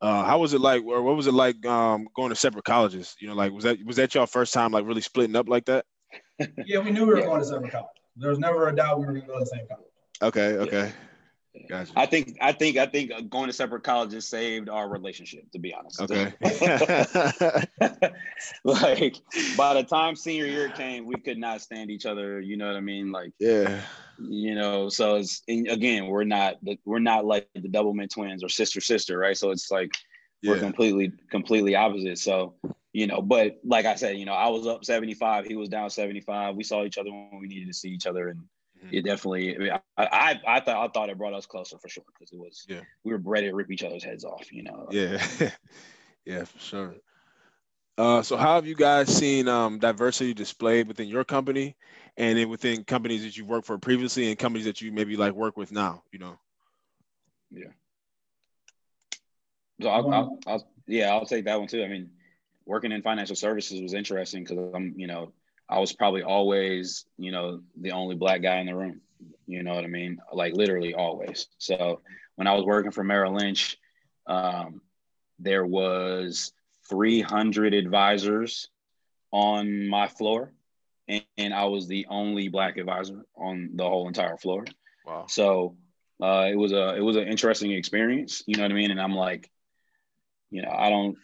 [0.00, 3.16] Uh, how was it like, or what was it like um, going to separate colleges?
[3.20, 5.66] You know, like was that was that your first time like really splitting up like
[5.66, 5.86] that?
[6.66, 7.90] yeah, we knew we were going to separate colleges.
[8.16, 9.86] There was never a doubt we were going to go to the same college.
[10.22, 10.92] Okay, okay.
[11.68, 11.92] Gotcha.
[11.94, 15.50] I think I think I think uh, going to separate colleges saved our relationship.
[15.52, 16.00] To be honest.
[16.00, 16.32] Okay.
[18.64, 19.16] like
[19.56, 22.40] by the time senior year came, we could not stand each other.
[22.40, 23.12] You know what I mean?
[23.12, 23.82] Like yeah.
[24.18, 28.80] You know, so it's again, we're not we're not like the Doublemint twins or sister
[28.80, 29.36] sister, right?
[29.36, 29.92] So it's like
[30.42, 32.18] we're completely completely opposite.
[32.18, 32.54] So
[32.92, 35.90] you know, but like I said, you know, I was up 75, he was down
[35.90, 36.54] 75.
[36.54, 38.44] We saw each other when we needed to see each other, and
[38.90, 39.70] it definitely.
[39.70, 42.64] I, I, I thought I thought it brought us closer for sure because it was.
[42.68, 42.80] Yeah.
[43.04, 44.52] We were ready to rip each other's heads off.
[44.52, 44.88] You know.
[44.90, 45.24] Yeah.
[46.24, 46.94] yeah, for sure.
[47.96, 51.76] Uh, so how have you guys seen um, diversity displayed within your company
[52.16, 55.32] and then within companies that you've worked for previously and companies that you maybe like
[55.32, 56.36] work with now, you know?
[57.52, 57.68] Yeah.
[59.80, 61.84] So I'll, I'll, I'll, yeah, I'll take that one too.
[61.84, 62.10] I mean,
[62.66, 65.32] working in financial services was interesting because I'm, you know,
[65.68, 69.00] I was probably always, you know, the only black guy in the room.
[69.46, 70.18] You know what I mean?
[70.32, 71.48] Like literally always.
[71.58, 72.00] So
[72.36, 73.78] when I was working for Merrill Lynch,
[74.26, 74.80] um,
[75.38, 76.52] there was
[76.88, 78.68] 300 advisors
[79.30, 80.52] on my floor,
[81.08, 84.64] and, and, I was the only black advisor on the whole entire floor.
[85.04, 85.26] Wow.
[85.28, 85.76] So
[86.22, 88.42] uh, it was a it was an interesting experience.
[88.46, 88.90] You know what I mean?
[88.90, 89.50] And I'm like,
[90.50, 91.16] you know, I don't.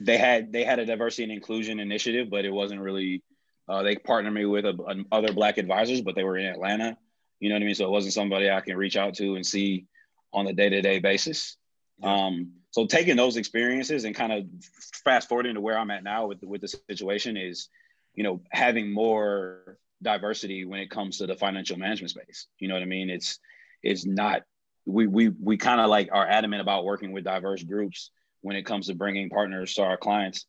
[0.00, 3.22] They had they had a diversity and inclusion initiative, but it wasn't really
[3.68, 6.96] uh, they partnered me with a, a, other black advisors, but they were in Atlanta.
[7.40, 7.74] You know what I mean?
[7.74, 9.86] So it wasn't somebody I can reach out to and see
[10.32, 11.56] on a day to day basis.
[12.02, 14.44] Um, so taking those experiences and kind of
[15.04, 17.68] fast forwarding to where I'm at now with with the situation is,
[18.14, 22.46] you know, having more diversity when it comes to the financial management space.
[22.58, 23.10] You know what I mean?
[23.10, 23.38] It's
[23.82, 24.42] it's not
[24.84, 28.10] we we we kind of like are adamant about working with diverse groups
[28.42, 30.46] when it comes to bringing partners to our clients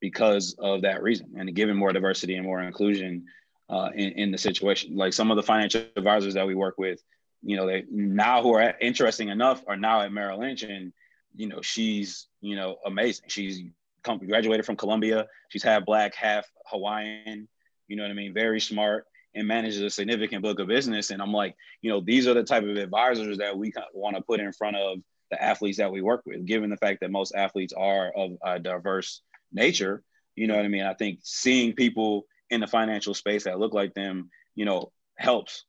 [0.00, 3.26] because of that reason and giving more diversity and more inclusion
[3.68, 4.96] uh, in, in the situation.
[4.96, 7.02] Like some of the financial advisors that we work with,
[7.42, 10.92] you know, they now who are interesting enough are now at Merrill Lynch and,
[11.36, 13.26] you know, she's, you know, amazing.
[13.28, 13.62] She's
[14.02, 15.26] come, graduated from Columbia.
[15.48, 17.48] She's half black, half Hawaiian,
[17.88, 18.34] you know what I mean?
[18.34, 21.10] Very smart and manages a significant book of business.
[21.10, 24.22] And I'm like, you know, these are the type of advisors that we want to
[24.22, 24.98] put in front of
[25.30, 28.58] the athletes that we work with, given the fact that most athletes are of a
[28.58, 30.02] diverse nature.
[30.36, 30.84] You know what I mean?
[30.84, 35.64] I think seeing people in the financial space that look like them, you know, helps.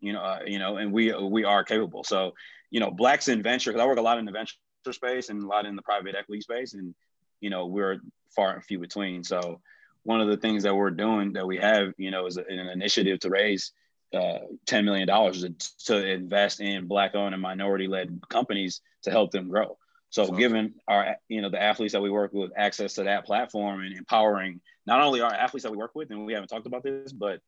[0.00, 2.04] You know, uh, you know, and we we are capable.
[2.04, 2.32] So,
[2.70, 4.54] you know, blacks in venture because I work a lot in the venture
[4.90, 6.94] space and a lot in the private equity space, and
[7.40, 7.98] you know, we're
[8.34, 9.24] far and few between.
[9.24, 9.60] So,
[10.02, 13.18] one of the things that we're doing that we have, you know, is an initiative
[13.20, 13.72] to raise
[14.14, 15.54] uh, $10 million to,
[15.86, 19.76] to invest in black owned and minority led companies to help them grow.
[20.10, 23.26] So, so giving our, you know, the athletes that we work with access to that
[23.26, 26.66] platform and empowering not only our athletes that we work with, and we haven't talked
[26.66, 27.40] about this, but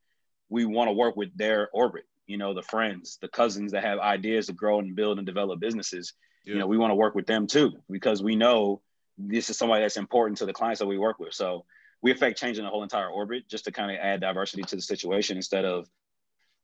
[0.49, 3.99] we want to work with their orbit, you know, the friends, the cousins that have
[4.01, 6.15] ideas to grow and build and develop businesses.
[6.45, 6.55] yeah.
[6.55, 8.81] you know, we want to work with them too because we know
[9.17, 11.35] this is somebody that's important to the clients that we work with.
[11.35, 11.65] So
[12.03, 14.83] we affect changing the whole entire orbit just to kind of add diversity to the
[14.83, 15.89] situation instead of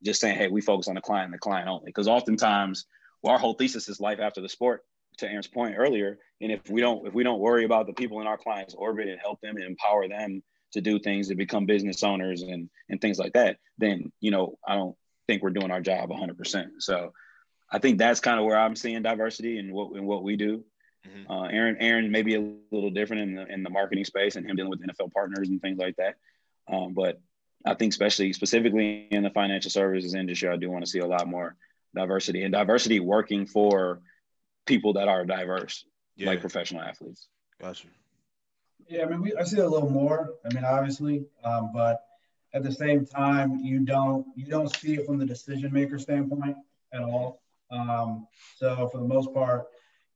[0.02, 1.87] just saying, hey, we focus on the client and the client only.
[1.87, 2.87] Because oftentimes
[3.24, 4.85] well, our whole thesis is life after the sport,
[5.18, 6.18] to Aaron's point earlier.
[6.40, 9.09] And if we don't, if we don't worry about the people in our clients' orbit
[9.09, 13.00] and help them and empower them to do things to become business owners and and
[13.00, 14.96] things like that, then you know, I don't
[15.27, 16.66] think we're doing our job 100%.
[16.81, 17.12] So
[17.70, 20.64] I think that's kind of where I'm seeing diversity and what in what we do.
[21.07, 21.31] Mm-hmm.
[21.31, 24.48] Uh, Aaron, Aaron may be a little different in the in the marketing space and
[24.48, 26.16] him dealing with NFL partners and things like that.
[26.72, 27.20] Um, but
[27.64, 31.07] I think especially specifically in the financial services industry, I do want to see a
[31.07, 31.57] lot more
[31.94, 34.00] diversity and diversity working for
[34.66, 35.85] people that are diverse,
[36.16, 36.29] yeah.
[36.29, 37.29] like professional athletes.
[37.61, 37.88] Gotcha.
[38.88, 40.35] Yeah, I mean, we, I see a little more.
[40.44, 42.05] I mean, obviously, um, but
[42.53, 46.57] at the same time, you don't you don't see it from the decision maker standpoint
[46.92, 47.40] at all.
[47.70, 49.66] Um, so for the most part,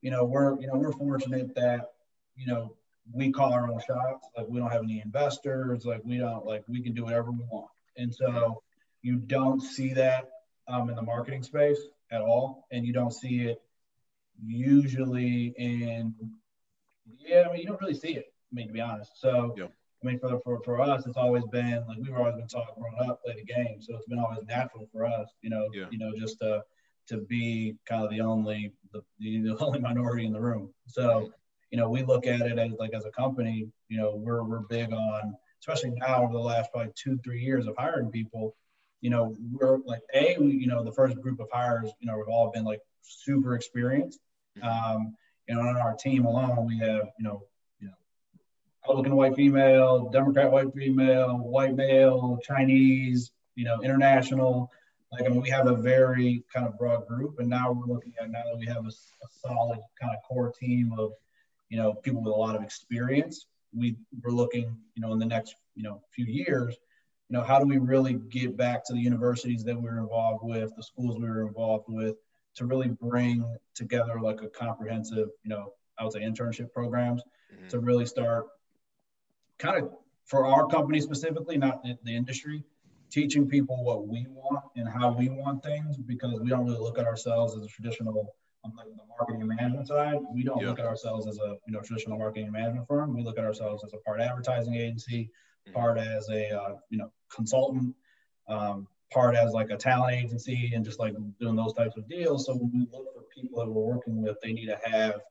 [0.01, 1.91] you know, we're you know we're fortunate that
[2.35, 2.75] you know
[3.11, 4.27] we call our own shots.
[4.37, 5.85] Like we don't have any investors.
[5.85, 7.69] Like we don't like we can do whatever we want.
[7.97, 8.61] And so
[9.01, 10.29] you don't see that
[10.67, 11.79] um, in the marketing space
[12.11, 13.61] at all, and you don't see it
[14.45, 16.13] usually in
[17.17, 17.45] yeah.
[17.47, 18.33] I mean, you don't really see it.
[18.51, 19.19] I mean, to be honest.
[19.19, 19.55] So.
[19.57, 19.67] Yeah.
[20.01, 23.09] I mean, for, for, for us, it's always been like we've always been taught growing
[23.09, 23.81] up, play the game.
[23.81, 25.87] So it's been always natural for us, you know, yeah.
[25.91, 26.63] you know, just to
[27.09, 30.73] to be kind of the only the, the only minority in the room.
[30.87, 31.31] So,
[31.71, 34.59] you know, we look at it as like as a company, you know, we're we're
[34.59, 38.55] big on, especially now over the last probably two three years of hiring people.
[39.01, 42.17] You know, we're like a we, you know the first group of hires, you know,
[42.17, 44.19] we've all been like super experienced.
[44.61, 45.15] Um,
[45.47, 47.43] you know, on our team alone, we have you know,
[47.79, 47.93] you know,
[48.83, 54.71] Republican white female, Democrat white female, white male, Chinese, you know, international
[55.11, 58.13] like, I mean, we have a very kind of broad group, and now we're looking
[58.21, 61.13] at now that we have a, a solid kind of core team of,
[61.69, 63.47] you know, people with a lot of experience.
[63.73, 66.75] We we're looking, you know, in the next, you know, few years,
[67.29, 70.43] you know, how do we really get back to the universities that we were involved
[70.43, 72.15] with, the schools we were involved with,
[72.59, 77.21] to really bring together like a comprehensive, you know, I would say internship programs
[77.53, 77.69] mm-hmm.
[77.69, 78.47] to really start
[79.57, 79.91] kind of
[80.25, 82.65] for our company specifically, not the industry,
[83.09, 86.99] teaching people what we want and how we want things because we don't really look
[86.99, 90.17] at ourselves as a traditional on like the marketing and management side.
[90.33, 93.15] We don't look at ourselves as a you know traditional marketing and management firm.
[93.15, 95.31] We look at ourselves as a part advertising agency,
[95.65, 95.79] mm-hmm.
[95.79, 97.95] part as a uh, you know consultant,
[98.49, 102.45] um, part as like a talent agency, and just like doing those types of deals.
[102.45, 105.21] So when we look for people that we're working with, they need to have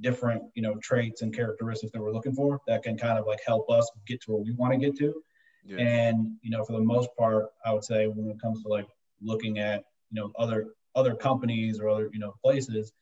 [0.00, 3.40] different you know traits and characteristics that we're looking for that can kind of like
[3.46, 5.22] help us get to where we want to get to
[5.64, 5.78] yeah.
[5.78, 8.86] And you know, for the most part, I would say when it comes to like
[9.20, 12.92] looking at you know other other companies or other you know places,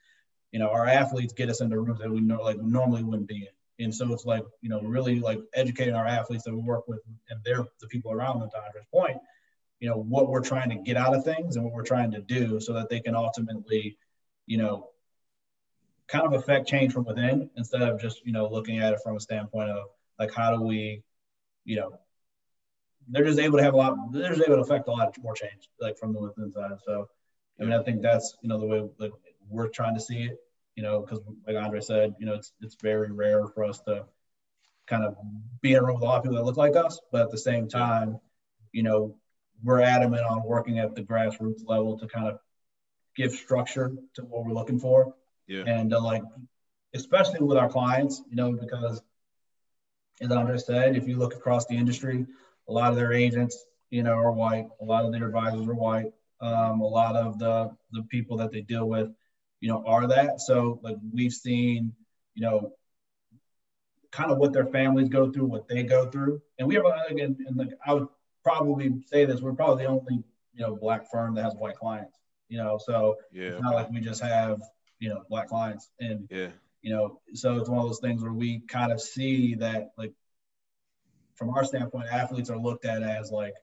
[0.52, 3.48] you know, our athletes get us into rooms that we know like normally wouldn't be
[3.78, 3.84] in.
[3.84, 7.00] And so it's like you know really like educating our athletes that we work with
[7.30, 8.50] and they're the people around them.
[8.50, 9.18] To Andre's point,
[9.80, 12.20] you know what we're trying to get out of things and what we're trying to
[12.20, 13.96] do so that they can ultimately,
[14.46, 14.88] you know,
[16.08, 19.16] kind of affect change from within instead of just you know looking at it from
[19.16, 19.86] a standpoint of
[20.18, 21.02] like how do we,
[21.64, 21.98] you know,
[23.08, 23.96] they're just able to have a lot.
[24.12, 26.78] They're just able to affect a lot more change, like from the within side.
[26.84, 27.08] So,
[27.60, 29.12] I mean, I think that's you know the way like
[29.48, 30.38] we're trying to see it.
[30.74, 34.04] You know, because like Andre said, you know, it's it's very rare for us to
[34.86, 35.16] kind of
[35.60, 37.30] be in a room with a lot of people that look like us, but at
[37.30, 38.18] the same time,
[38.72, 39.14] you know,
[39.62, 42.38] we're adamant on working at the grassroots level to kind of
[43.16, 45.14] give structure to what we're looking for.
[45.47, 45.64] Yeah.
[45.66, 46.23] And uh, like,
[46.94, 49.03] especially with our clients, you know, because
[50.21, 52.27] as Andre said, if you look across the industry,
[52.68, 54.66] a lot of their agents, you know, are white.
[54.81, 56.12] A lot of their advisors are white.
[56.40, 59.11] Um, a lot of the the people that they deal with,
[59.61, 60.40] you know, are that.
[60.40, 61.92] So like we've seen,
[62.35, 62.73] you know,
[64.12, 67.37] kind of what their families go through, what they go through, and we have again,
[67.47, 68.09] and like I would
[68.48, 72.18] probably say this, we're probably the only you know black firm that has white clients.
[72.48, 74.62] You know, so yeah, it's not like we just have
[74.98, 76.48] you know black clients, and yeah,
[76.82, 80.12] you know, so it's one of those things where we kind of see that like
[81.34, 83.54] from our standpoint, athletes are looked at as like,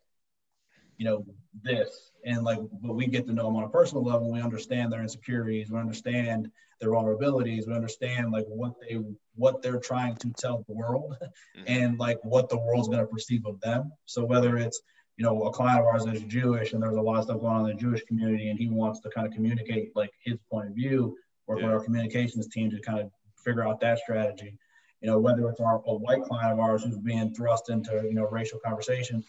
[0.98, 1.26] you know,
[1.64, 2.12] this.
[2.26, 4.32] And like, but we get to know them on a personal level.
[4.32, 5.72] We understand their insecurities.
[5.72, 6.50] We understand
[6.82, 7.68] their vulnerabilities.
[7.68, 9.00] We understand like what they
[9.36, 11.64] what they're trying to tell the world, mm-hmm.
[11.68, 13.92] and like what the world's going to perceive of them.
[14.06, 14.82] So whether it's
[15.18, 17.54] you know a client of ours is Jewish, and there's a lot of stuff going
[17.54, 20.70] on in the Jewish community, and he wants to kind of communicate like his point
[20.70, 21.16] of view,
[21.48, 21.66] work yeah.
[21.66, 23.12] with our communications team to kind of
[23.44, 24.58] figure out that strategy
[25.02, 28.16] you know, whether it's our, a white client of ours who's being thrust into, you
[28.16, 29.26] know, racial conversations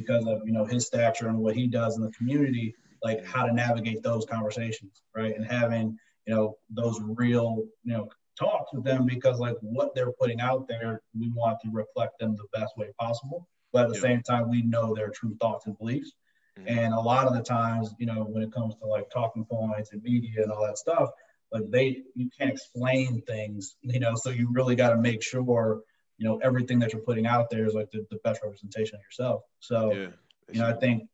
[0.00, 3.46] because of, you know, his stature and what he does in the community, like how
[3.46, 5.34] to navigate those conversations, right?
[5.36, 8.08] And having, you know, those real, you know,
[8.38, 12.36] talks with them because like what they're putting out there, we want to reflect them
[12.36, 13.46] the best way possible.
[13.72, 14.02] But at the yeah.
[14.02, 16.12] same time, we know their true thoughts and beliefs.
[16.58, 16.78] Mm-hmm.
[16.78, 19.92] And a lot of the times, you know, when it comes to like talking points
[19.92, 21.10] and media and all that stuff,
[21.52, 25.80] like they you can't explain things, you know, so you really got to make sure,
[26.20, 29.02] you know, everything that you're putting out there is like the, the best representation of
[29.02, 29.42] yourself.
[29.58, 30.08] So, yeah,
[30.52, 31.08] you know, I think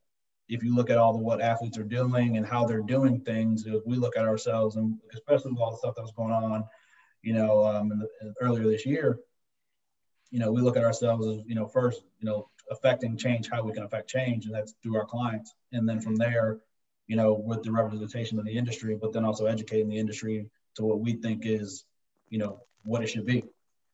[0.49, 3.65] if you look at all the what athletes are doing and how they're doing things,
[3.87, 6.65] we look at ourselves and especially with all the stuff that was going on,
[7.23, 9.21] you know, um, in the, in earlier this year,
[10.33, 13.63] you know, we look at ourselves as, you know, first, you know, affecting change, how
[13.63, 15.55] we can affect change, and that's through our clients.
[15.71, 16.59] And then from there,
[17.07, 20.85] you know, with the representation of the industry, but then also educating the industry to
[20.85, 21.85] what we think is,
[22.29, 23.45] you know, what it should be.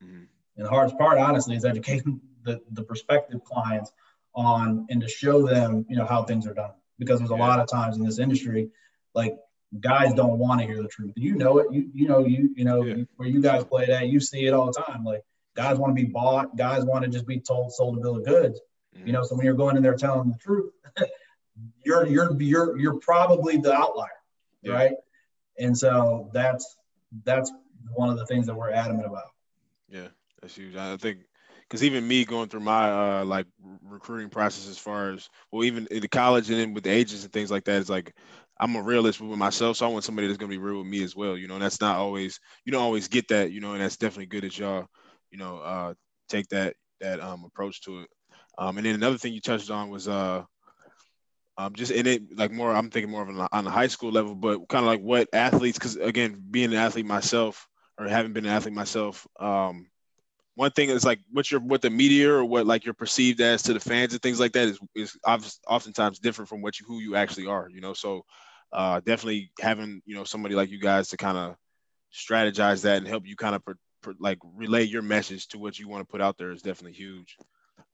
[0.02, 0.24] Mm-hmm.
[0.56, 3.92] And the hardest part, honestly, is educating the, the prospective clients
[4.34, 6.72] on and to show them, you know, how things are done.
[6.98, 8.70] Because there's a lot of times in this industry,
[9.14, 9.36] like
[9.80, 11.12] guys don't want to hear the truth.
[11.16, 11.72] You know it.
[11.72, 13.04] You you know you you know yeah.
[13.16, 14.08] where you guys play that.
[14.08, 15.04] You see it all the time.
[15.04, 15.24] Like
[15.56, 16.56] guys want to be bought.
[16.56, 18.60] Guys want to just be told sold a bill of goods.
[18.96, 19.06] Mm-hmm.
[19.06, 20.72] You know, so when you're going in there telling the truth,
[21.84, 24.08] you're you're you're you're probably the outlier,
[24.62, 24.72] yeah.
[24.72, 24.92] right?
[25.58, 26.76] And so that's
[27.24, 27.50] that's
[27.94, 29.30] one of the things that we're adamant about.
[29.88, 30.08] Yeah,
[30.42, 30.76] that's huge.
[30.76, 31.20] I think
[31.72, 33.46] because even me going through my uh, like
[33.82, 37.24] recruiting process as far as well even in the college and then with the agents
[37.24, 38.14] and things like that it's like
[38.60, 41.02] i'm a realist with myself so i want somebody that's to be real with me
[41.02, 43.72] as well you know and that's not always you don't always get that you know
[43.72, 44.86] and that's definitely good that y'all
[45.30, 45.94] you know uh,
[46.28, 48.08] take that that um, approach to it
[48.58, 50.42] um, and then another thing you touched on was uh
[51.58, 54.10] um, just in it like more i'm thinking more of an, on the high school
[54.10, 57.66] level but kind of like what athletes because again being an athlete myself
[57.98, 59.86] or having been an athlete myself um,
[60.54, 63.62] one thing is like what your what the media or what like you're perceived as
[63.62, 67.00] to the fans and things like that is is oftentimes different from what you who
[67.00, 67.94] you actually are you know?
[67.94, 68.24] So
[68.72, 71.56] uh, definitely having you know somebody like you guys to kind of
[72.12, 73.62] strategize that and help you kind of
[74.18, 77.36] like relay your message to what you want to put out there is definitely huge.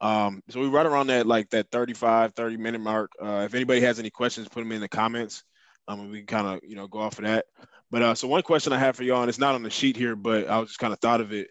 [0.01, 3.11] Um, so we're right around that like that 35 30 minute mark.
[3.21, 5.43] Uh, if anybody has any questions put them in the comments.
[5.87, 7.45] Um, and we can kind of you know go off of that.
[7.91, 9.97] But uh, so one question i have for y'all and it's not on the sheet
[9.97, 11.49] here but i was just kind of thought of it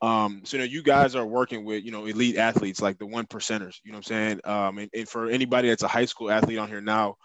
[0.00, 3.06] um, so you know, you guys are working with you know elite athletes like the
[3.06, 3.80] one percenters.
[3.84, 4.40] You know what I'm saying?
[4.44, 7.16] Um, and, and for anybody that's a high school athlete on here now,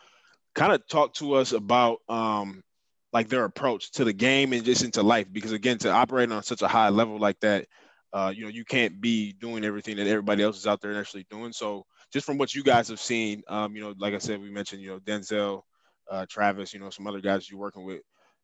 [0.56, 2.64] kind of talk to us about um,
[3.12, 5.28] like their approach to the game and just into life.
[5.32, 7.68] Because again, to operate on such a high level like that,
[8.12, 11.26] uh, you know, you can't be doing everything that everybody else is out there actually
[11.30, 11.54] doing.
[11.54, 14.50] So just from what you guys have seen, um, you know, like I said, we
[14.50, 15.62] mentioned, you know, Denzel,
[16.10, 18.02] uh, Travis, you know, some other guys you're working with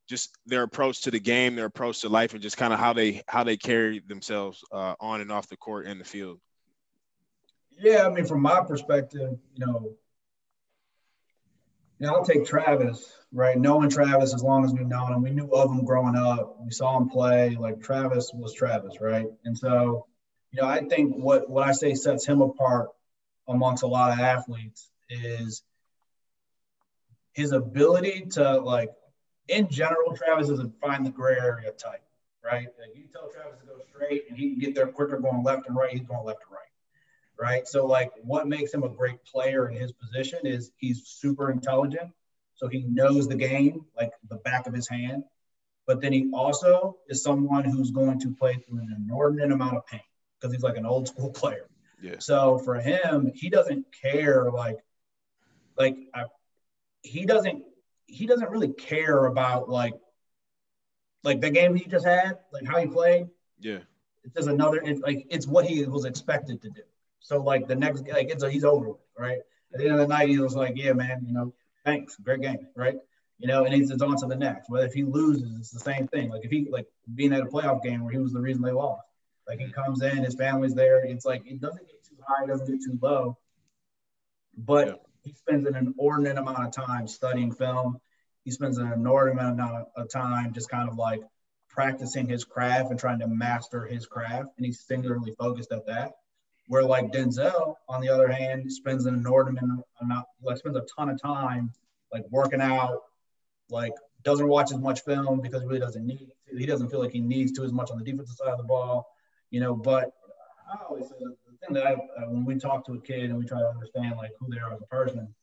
[0.09, 2.93] just their approach to the game, their approach to life, and just kind of how
[2.93, 6.39] they how they carry themselves uh, on and off the court and the field.
[7.77, 9.93] Yeah, I mean, from my perspective, you know,
[11.99, 13.57] yeah, I'll take Travis, right?
[13.57, 16.57] Knowing Travis as long as we've known him, we knew of him growing up.
[16.63, 17.55] We saw him play.
[17.59, 19.27] Like Travis was Travis, right?
[19.45, 20.07] And so,
[20.51, 22.89] you know, I think what what I say sets him apart
[23.47, 25.61] amongst a lot of athletes is
[27.33, 28.89] his ability to like
[29.49, 32.03] in general, Travis is a find the gray area type,
[32.43, 32.67] right?
[32.79, 35.67] Like you tell Travis to go straight and he can get there quicker going left
[35.67, 36.59] and right, he's going left and right.
[37.41, 37.67] Right.
[37.67, 42.11] So like what makes him a great player in his position is he's super intelligent.
[42.55, 45.23] So he knows the game like the back of his hand.
[45.87, 49.87] But then he also is someone who's going to play through an inordinate amount of
[49.87, 50.01] pain
[50.39, 51.67] because he's like an old school player.
[52.01, 52.15] Yeah.
[52.19, 54.77] So for him, he doesn't care like
[55.77, 56.25] like I,
[57.01, 57.63] he doesn't
[58.09, 59.93] he doesn't really care about like
[61.23, 63.27] like the game he just had, like how he played.
[63.59, 63.79] Yeah.
[64.23, 66.81] It's just another it's like it's what he was expected to do.
[67.19, 69.39] So like the next like it's a, he's over with, right?
[69.73, 71.53] At the end of the night, he was like, Yeah, man, you know,
[71.85, 72.97] thanks, great game, right?
[73.37, 74.69] You know, and he's on to the next.
[74.69, 76.29] But if he loses, it's the same thing.
[76.29, 78.71] Like if he like being at a playoff game where he was the reason they
[78.71, 79.03] lost.
[79.47, 79.81] Like he mm-hmm.
[79.81, 81.03] comes in, his family's there.
[81.05, 83.37] It's like it doesn't get too high, it doesn't get too low.
[84.57, 84.93] But yeah
[85.29, 88.01] he spends an inordinate amount of time studying film.
[88.45, 91.21] He spends an inordinate amount of time just kind of like
[91.69, 94.49] practicing his craft and trying to master his craft.
[94.57, 96.13] And he's singularly focused at that.
[96.65, 99.63] Where like Denzel, on the other hand, spends an inordinate
[100.01, 101.73] amount, like spends a ton of time
[102.11, 103.01] like working out,
[103.69, 106.57] like doesn't watch as much film because he really doesn't need to.
[106.57, 108.63] He doesn't feel like he needs to as much on the defensive side of the
[108.63, 109.07] ball,
[109.51, 109.75] you know.
[109.75, 110.11] But
[110.71, 111.15] I always say
[111.59, 114.15] thing that I, uh, when we talk to a kid and we try to understand
[114.17, 115.33] like who they are as a person,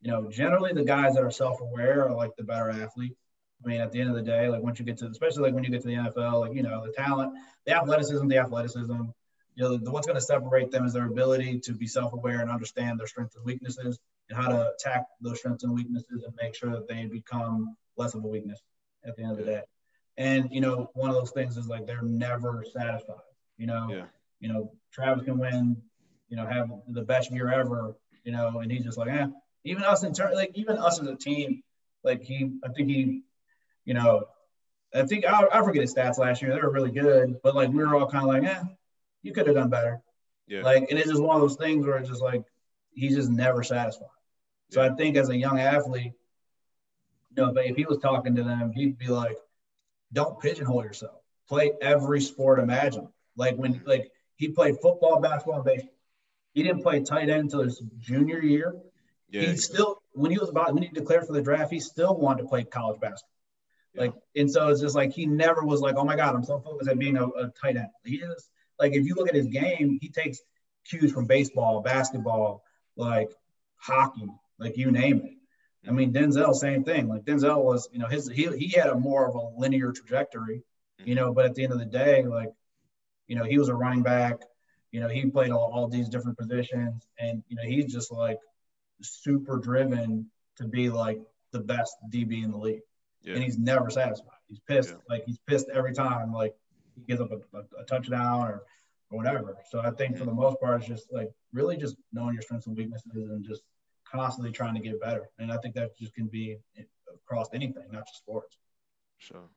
[0.00, 3.16] you know, generally the guys that are self-aware are like the better athlete.
[3.64, 5.54] I mean, at the end of the day, like once you get to, especially like
[5.54, 7.32] when you get to the NFL, like you know, the talent,
[7.66, 8.92] the athleticism, the athleticism,
[9.56, 12.50] you know, the, what's going to separate them is their ability to be self-aware and
[12.50, 13.98] understand their strengths and weaknesses
[14.28, 18.14] and how to attack those strengths and weaknesses and make sure that they become less
[18.14, 18.60] of a weakness.
[19.04, 19.62] at the end of the day.
[20.16, 23.16] And you know, one of those things is like they're never satisfied.
[23.56, 24.04] You know, Yeah.
[24.40, 25.76] You know, Travis can win,
[26.28, 29.26] you know, have the best year ever, you know, and he's just like, eh.
[29.64, 31.62] Even us in turn, like even us as a team,
[32.04, 33.22] like he, I think he,
[33.84, 34.24] you know,
[34.94, 36.54] I think I, I forget his stats last year.
[36.54, 38.62] They were really good, but like we were all kind of like, eh,
[39.22, 40.00] you could have done better.
[40.46, 40.62] Yeah.
[40.62, 42.44] Like, and it's just one of those things where it's just like
[42.92, 44.08] he's just never satisfied.
[44.70, 46.12] So I think as a young athlete,
[47.36, 49.36] you know, but if he was talking to them, he'd be like,
[50.12, 51.20] "Don't pigeonhole yourself.
[51.48, 55.94] Play every sport imaginable." Like when, like he played football, basketball, and baseball.
[56.54, 58.74] He didn't play tight end until his junior year.
[59.28, 59.42] Yeah.
[59.42, 62.42] He still, when he was about when he declared for the draft, he still wanted
[62.42, 63.34] to play college basketball.
[63.94, 64.00] Yeah.
[64.02, 66.58] Like, and so it's just like he never was like, "Oh my God, I'm so
[66.60, 69.48] focused at being a, a tight end." He is like, if you look at his
[69.48, 70.40] game, he takes
[70.84, 72.62] cues from baseball, basketball,
[72.96, 73.30] like
[73.76, 74.28] hockey,
[74.58, 75.32] like you name it.
[75.88, 77.08] I mean, Denzel, same thing.
[77.08, 80.62] Like Denzel was, you know, his he he had a more of a linear trajectory,
[80.98, 81.14] you mm-hmm.
[81.14, 82.52] know, but at the end of the day, like,
[83.28, 84.40] you know, he was a running back,
[84.90, 88.38] you know, he played all, all these different positions, and you know, he's just like
[89.02, 90.26] super driven
[90.56, 91.20] to be like
[91.52, 92.80] the best DB in the league,
[93.22, 93.34] Yeah.
[93.34, 94.38] and he's never satisfied.
[94.48, 94.96] He's pissed, Yeah.
[95.08, 96.54] like he's pissed every time, like
[96.94, 98.62] he gives up a, a, a touchdown or
[99.10, 99.56] or whatever.
[99.70, 102.66] So I think for the most part, it's just like really just knowing your strengths
[102.66, 103.62] and weaknesses and just
[104.04, 105.30] constantly trying to get better.
[105.38, 106.58] And I think that just can be
[107.14, 108.58] across anything, not just sports.
[109.16, 109.48] Sure.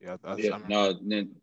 [0.00, 0.16] Yeah.
[0.22, 1.34] I, I, Yeah, I'm- no, then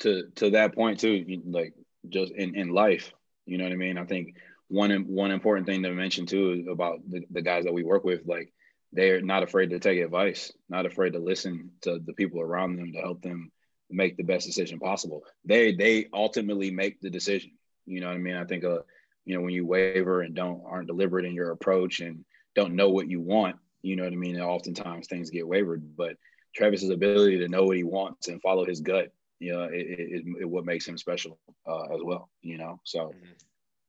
[0.00, 1.74] to to that point too, like
[2.08, 3.12] just in in life,
[3.46, 3.98] you know what I mean.
[3.98, 4.36] I think
[4.68, 8.26] one one important thing to mention too about the, the guys that we work with,
[8.26, 8.52] like
[8.92, 12.92] they're not afraid to take advice, not afraid to listen to the people around them
[12.92, 13.50] to help them
[13.90, 15.22] make the best decision possible.
[15.44, 17.52] They they ultimately make the decision.
[17.86, 18.36] You know what I mean?
[18.36, 18.78] I think uh,
[19.24, 22.90] you know, when you waver and don't aren't deliberate in your approach and don't know
[22.90, 24.40] what you want, you know what I mean?
[24.40, 26.16] Oftentimes things get wavered, but
[26.54, 29.12] Travis's ability to know what he wants and follow his gut,
[29.44, 31.38] you know, it, it, it, it what makes him special
[31.68, 32.30] uh, as well.
[32.42, 33.36] You know, so Mhm.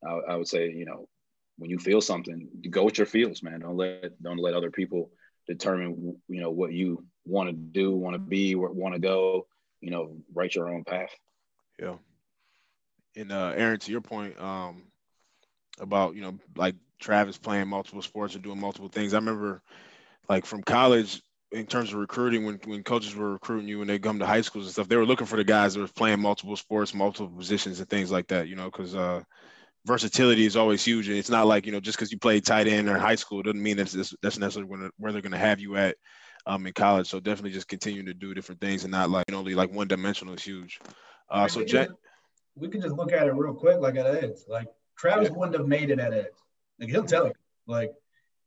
[0.07, 1.07] I, I would say, you know,
[1.57, 3.61] when you feel something, go with your feels, man.
[3.71, 5.11] Don't let don't let other people
[5.47, 9.47] determine, you know, what you want to do, want to be, want to go.
[9.81, 11.11] You know, write your own path.
[11.79, 11.95] Yeah.
[13.15, 14.83] And uh, Aaron, to your point um,
[15.79, 19.61] about you know like Travis playing multiple sports and doing multiple things, I remember
[20.29, 23.99] like from college in terms of recruiting when when coaches were recruiting you when they
[23.99, 26.19] come to high schools and stuff, they were looking for the guys that were playing
[26.19, 28.47] multiple sports, multiple positions, and things like that.
[28.47, 29.21] You know, because uh,
[29.85, 32.67] versatility is always huge, and it's not like you know just because you play tight
[32.67, 35.37] end or in high school doesn't mean that's that's necessarily where, where they're going to
[35.37, 35.95] have you at
[36.45, 37.07] um, in college.
[37.07, 39.71] So definitely just continuing to do different things and not like you know, only like
[39.71, 40.79] one dimensional is huge.
[41.29, 41.89] Uh, so we, Jack,
[42.55, 44.45] we can just look at it real quick, like at Ed's.
[44.47, 44.67] Like
[44.97, 46.43] Travis wouldn't have made it at Ed's.
[46.79, 47.33] Like he'll tell you,
[47.67, 47.91] like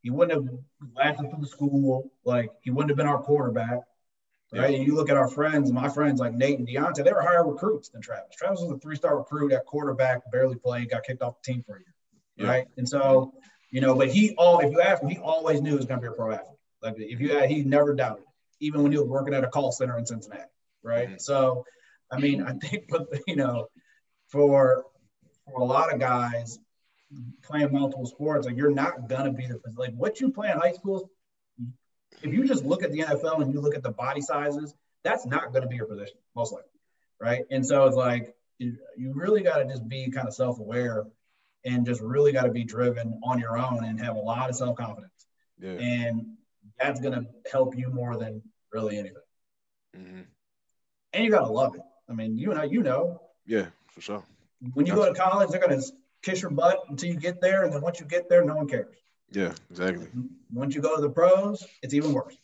[0.02, 0.58] he wouldn't have
[0.94, 2.10] lasted through the school.
[2.24, 3.80] Like he wouldn't have been our quarterback.
[4.52, 4.74] Right.
[4.74, 7.46] And you look at our friends, my friends like Nate and Deontay, they were higher
[7.46, 8.34] recruits than Travis.
[8.34, 11.76] Travis was a three-star recruit at quarterback, barely played, got kicked off the team for
[11.76, 11.94] a year.
[12.36, 12.46] Yeah.
[12.46, 12.66] Right.
[12.78, 13.34] And so,
[13.70, 16.00] you know, but he all if you ask him, he always knew he was gonna
[16.00, 16.56] be a pro athlete.
[16.82, 18.28] Like if you had, he never doubted, it,
[18.60, 20.44] even when he was working at a call center in Cincinnati.
[20.82, 21.10] Right.
[21.10, 21.20] Mhm.
[21.20, 21.64] So
[22.10, 23.66] I mean, I think but you know,
[24.28, 24.84] for
[25.44, 26.58] for a lot of guys
[27.42, 30.72] playing multiple sports, like you're not gonna be the like what you play in high
[30.72, 31.10] school.
[32.22, 35.26] If you just look at the NFL and you look at the body sizes, that's
[35.26, 36.70] not to be your position, most likely,
[37.20, 37.44] right?
[37.50, 41.06] And so it's like you, really got to just be kind of self-aware
[41.64, 44.56] and just really got to be driven on your own and have a lot of
[44.56, 45.26] self-confidence,
[45.60, 45.70] yeah.
[45.70, 46.34] and
[46.78, 48.42] that's going to help you more than
[48.72, 49.22] really anything.
[49.94, 50.20] hmm
[51.12, 51.82] And you got to love it.
[52.08, 54.24] I mean, you know, you know, Yeah, for sure.
[54.74, 55.86] when you go to college, they're going to
[56.22, 58.68] kiss your butt until you get there, and then once you get there, no one
[58.68, 58.94] cares.
[59.30, 60.08] Yeah, exactly.
[60.52, 62.36] Once you go to the pros, it's even worse.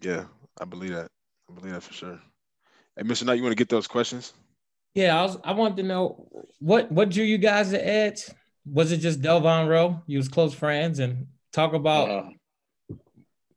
[0.00, 0.24] Yeah,
[0.60, 1.08] I believe that.
[1.50, 2.20] I believe that for sure.
[2.96, 3.24] Hey, Mr.
[3.24, 4.32] Knight, you want to get those questions?
[4.94, 5.38] Yeah, I was.
[5.44, 6.28] I wanted to know
[6.58, 8.32] what what drew you guys to Eds.
[8.66, 10.02] Was it just Delvon Roe?
[10.06, 12.96] You was close friends, and talk about Uh,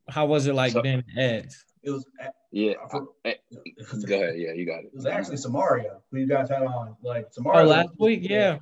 [0.08, 1.64] how was it like so- being Eds?
[1.82, 2.04] It was,
[2.50, 4.34] yeah, for- I- it go ahead.
[4.38, 4.86] Yeah, you got it.
[4.86, 6.96] It was actually Samaria who you guys had on.
[7.02, 7.64] Like Oh, Samaria.
[7.66, 8.54] last week, yeah.
[8.54, 8.60] was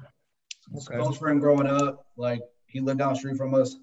[0.77, 0.97] Okay.
[0.99, 2.07] Close friend growing up.
[2.17, 3.77] Like he lived down the street from us.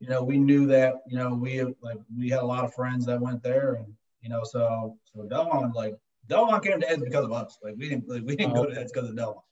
[0.00, 0.94] You know, we knew that.
[1.08, 3.92] You know, we like we had a lot of friends that went there, and
[4.22, 5.94] you know, so so Delvon like
[6.28, 7.58] Delvon came to Eds because of us.
[7.62, 9.42] Like we didn't like, we didn't Oh, go to Eds because of Delvon.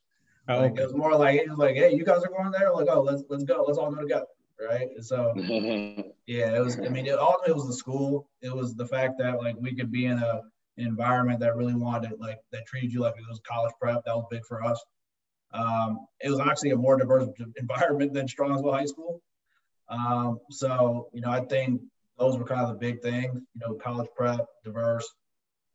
[0.47, 0.81] Oh, Like okay.
[0.81, 2.71] it was more like he was like, hey, you guys are going there.
[2.73, 3.63] Like, oh, let's let's go.
[3.67, 4.25] Let's all go together,
[4.59, 4.89] right?
[4.95, 5.33] And so
[6.25, 6.79] yeah, it was.
[6.79, 8.27] I mean, it, all it was the school.
[8.41, 10.41] It was the fact that like we could be in a
[10.77, 14.03] an environment that really wanted like that treated you like it was college prep.
[14.05, 14.83] That was big for us.
[15.51, 17.27] Um, it was actually a more diverse
[17.57, 19.21] environment than Strongsville High School.
[19.89, 21.81] Um, so you know, I think
[22.17, 23.41] those were kind of the big things.
[23.55, 25.07] You know, college prep, diverse.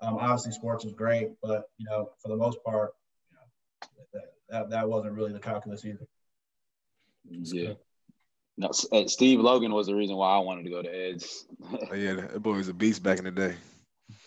[0.00, 2.92] Um, obviously, sports was great, but you know, for the most part,
[3.30, 6.06] you know, that, that, that wasn't really the calculus either.
[7.28, 7.72] Yeah.
[8.56, 11.46] No, uh, Steve Logan was the reason why I wanted to go to Eds.
[11.90, 13.56] oh, yeah, that boy was a beast back in the day.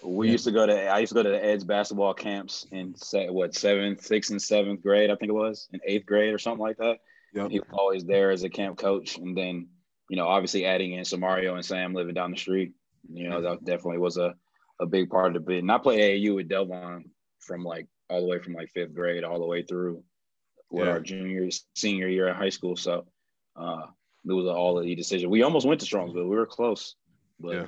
[0.07, 0.31] We yeah.
[0.31, 2.95] used to go to I used to go to the Eds basketball camps in
[3.29, 6.61] what seventh, sixth, and seventh grade, I think it was, in eighth grade or something
[6.61, 6.99] like that.
[7.33, 7.51] Yep.
[7.51, 9.67] He was always there as a camp coach, and then
[10.09, 12.71] you know, obviously adding in Samario and Sam living down the street,
[13.11, 14.33] you know, that definitely was a
[14.79, 15.59] a big part of the bid.
[15.59, 19.23] And I played AAU with Delvon from like all the way from like fifth grade
[19.23, 20.03] all the way through
[20.69, 20.91] what yeah.
[20.91, 22.77] our junior senior year in high school.
[22.77, 23.05] So
[23.57, 23.87] uh,
[24.23, 25.29] it was an all the decision.
[25.29, 26.29] We almost went to Strongsville.
[26.29, 26.95] We were close,
[27.39, 27.53] but.
[27.53, 27.65] Yeah.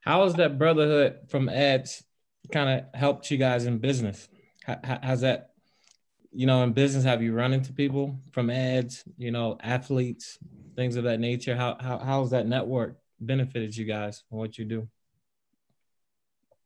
[0.00, 2.04] How has that brotherhood from Eds
[2.52, 4.28] kind of helped you guys in business?
[4.64, 5.50] How, how's that,
[6.32, 10.38] you know, in business, have you run into people from Eds, you know, athletes,
[10.76, 11.56] things of that nature?
[11.56, 14.88] How, how, how's that network benefited you guys for what you do?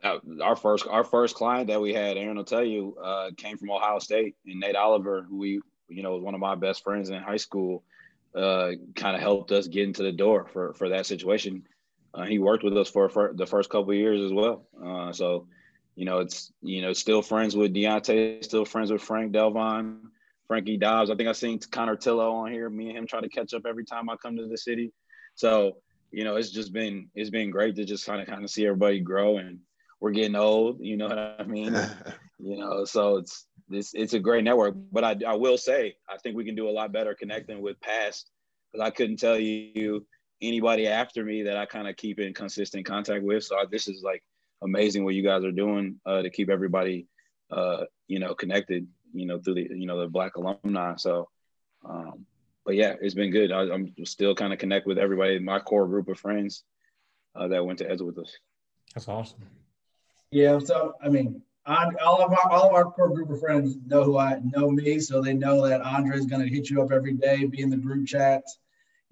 [0.03, 3.57] Uh, our first our first client that we had, Aaron will tell you, uh, came
[3.57, 6.83] from Ohio State, and Nate Oliver, who we you know was one of my best
[6.83, 7.85] friends in high school,
[8.35, 11.62] uh, kind of helped us get into the door for for that situation.
[12.14, 14.66] Uh, he worked with us for, for the first couple years as well.
[14.84, 15.46] Uh, so,
[15.94, 20.00] you know, it's you know still friends with Deontay, still friends with Frank Delvon,
[20.46, 21.10] Frankie Dobbs.
[21.10, 22.68] I think I seen Connor Tillo on here.
[22.68, 24.92] Me and him try to catch up every time I come to the city.
[25.34, 25.78] So,
[26.10, 28.66] you know, it's just been it's been great to just kind of kind of see
[28.66, 29.60] everybody grow and
[30.00, 30.78] we're getting old.
[30.80, 31.74] You know what I mean?
[32.38, 34.74] you know, so it's this it's a great network.
[34.90, 37.80] But I I will say I think we can do a lot better connecting with
[37.80, 38.30] past
[38.70, 40.06] because I couldn't tell you
[40.43, 43.45] anybody after me that I kind of keep in consistent contact with.
[43.45, 44.22] So I, this is like
[44.62, 47.07] amazing what you guys are doing uh, to keep everybody,
[47.51, 50.95] uh, you know, connected, you know, through the, you know, the black alumni.
[50.97, 51.28] So,
[51.88, 52.26] um,
[52.64, 53.53] but yeah, it's been good.
[53.53, 56.64] I, am still kind of connect with everybody, my core group of friends
[57.34, 58.36] uh, that went to Eds with us.
[58.95, 59.40] That's awesome.
[60.30, 60.59] Yeah.
[60.59, 64.18] So, I mean, all of our all of our core group of friends know who
[64.18, 67.14] I know me, so they know that Andre is going to hit you up every
[67.14, 68.59] day, be in the group chats.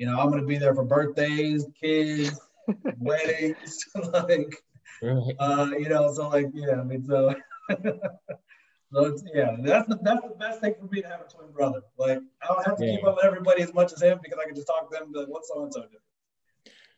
[0.00, 2.40] You know, I'm gonna be there for birthdays, kids,
[2.98, 3.84] weddings,
[4.14, 4.56] like,
[5.38, 7.34] uh, you know, so like, yeah, I mean, so,
[7.68, 11.52] so it's, yeah, that's the that's the best thing for me to have a twin
[11.52, 11.82] brother.
[11.98, 12.96] Like, I don't have to yeah.
[12.96, 15.12] keep up with everybody as much as him because I can just talk to them.
[15.12, 15.92] Like, what's so and so doing?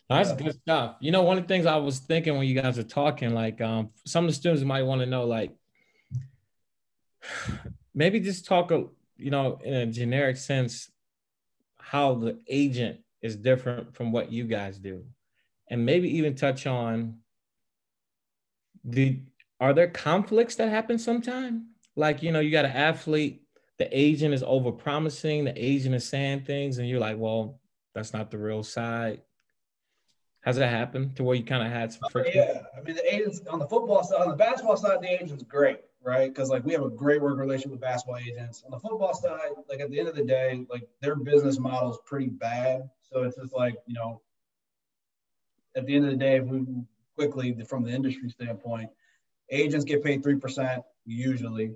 [0.09, 0.36] That's yeah.
[0.36, 0.96] good stuff.
[1.00, 3.61] You know, one of the things I was thinking when you guys are talking, like,
[3.61, 5.50] um, some of the students might want to know, like,
[7.96, 8.84] maybe just talk, a,
[9.16, 10.91] you know, in a generic sense,
[11.83, 15.05] how the agent is different from what you guys do.
[15.68, 17.18] And maybe even touch on
[18.85, 19.20] the
[19.61, 21.68] are there conflicts that happen sometime?
[21.97, 23.41] Like you know you got an athlete
[23.78, 27.61] the agent is over promising the agent is saying things and you're like well
[27.95, 29.22] that's not the real side.
[30.43, 32.43] Has that happened to where you kind of had some oh, friction?
[32.45, 35.45] yeah, I mean the agents on the football side, on the basketball side, the agent's
[35.45, 36.32] great right?
[36.32, 38.62] Because like we have a great work relationship with basketball agents.
[38.64, 41.90] On the football side, like at the end of the day, like their business model
[41.90, 42.88] is pretty bad.
[43.03, 44.20] So it's just like you know,
[45.76, 46.64] at the end of the day, if we
[47.16, 48.90] quickly from the industry standpoint,
[49.50, 51.72] agents get paid three percent usually.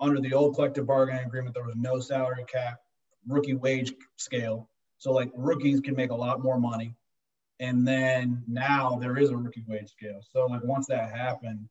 [0.00, 2.80] under the old collective bargaining agreement, there was no salary cap,
[3.26, 4.68] rookie wage scale.
[4.98, 6.94] So like rookies can make a lot more money.
[7.58, 10.20] And then now there is a rookie wage scale.
[10.32, 11.68] So like once that happened,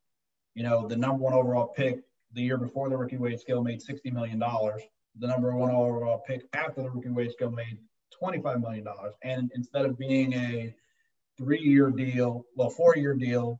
[0.55, 2.01] you know, the number one overall pick
[2.33, 4.39] the year before the rookie wage scale made $60 million.
[4.39, 7.77] The number one overall pick after the rookie wage scale made
[8.21, 8.85] $25 million.
[9.23, 10.73] And instead of being a
[11.37, 13.59] three year deal, well, four year deal,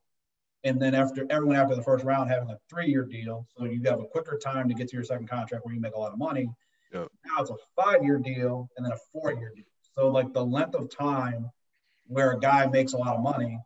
[0.64, 3.82] and then after everyone after the first round having a three year deal, so you
[3.86, 6.14] have a quicker time to get to your second contract where you make a lot
[6.14, 6.50] of money.
[6.94, 7.08] Yep.
[7.26, 9.66] Now it's a five year deal and then a four year deal.
[9.98, 11.50] So, like the length of time
[12.08, 13.60] where a guy makes a lot of money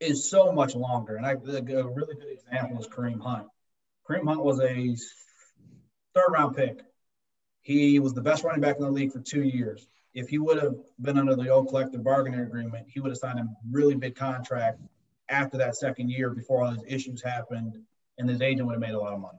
[0.00, 1.16] is so much longer.
[1.16, 3.46] And I, a really good example is Kareem Hunt.
[4.08, 4.96] Kareem Hunt was a
[6.14, 6.80] third round pick.
[7.62, 9.88] He was the best running back in the league for two years.
[10.14, 13.38] If he would have been under the old collective bargaining agreement, he would have signed
[13.38, 14.80] a really big contract
[15.28, 17.76] after that second year before all his issues happened,
[18.18, 19.38] and his agent would have made a lot of money.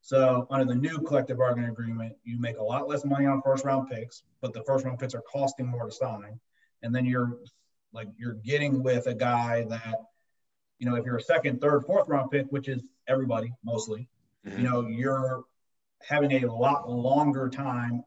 [0.00, 3.64] So under the new collective bargaining agreement, you make a lot less money on first
[3.64, 6.40] round picks, but the first round picks are costing more to sign.
[6.82, 7.38] And then you're
[7.92, 9.96] like you're getting with a guy that,
[10.78, 14.08] you know, if you're a second, third, fourth round pick, which is everybody mostly,
[14.46, 14.58] mm-hmm.
[14.58, 15.44] you know, you're
[16.02, 18.02] having a lot longer time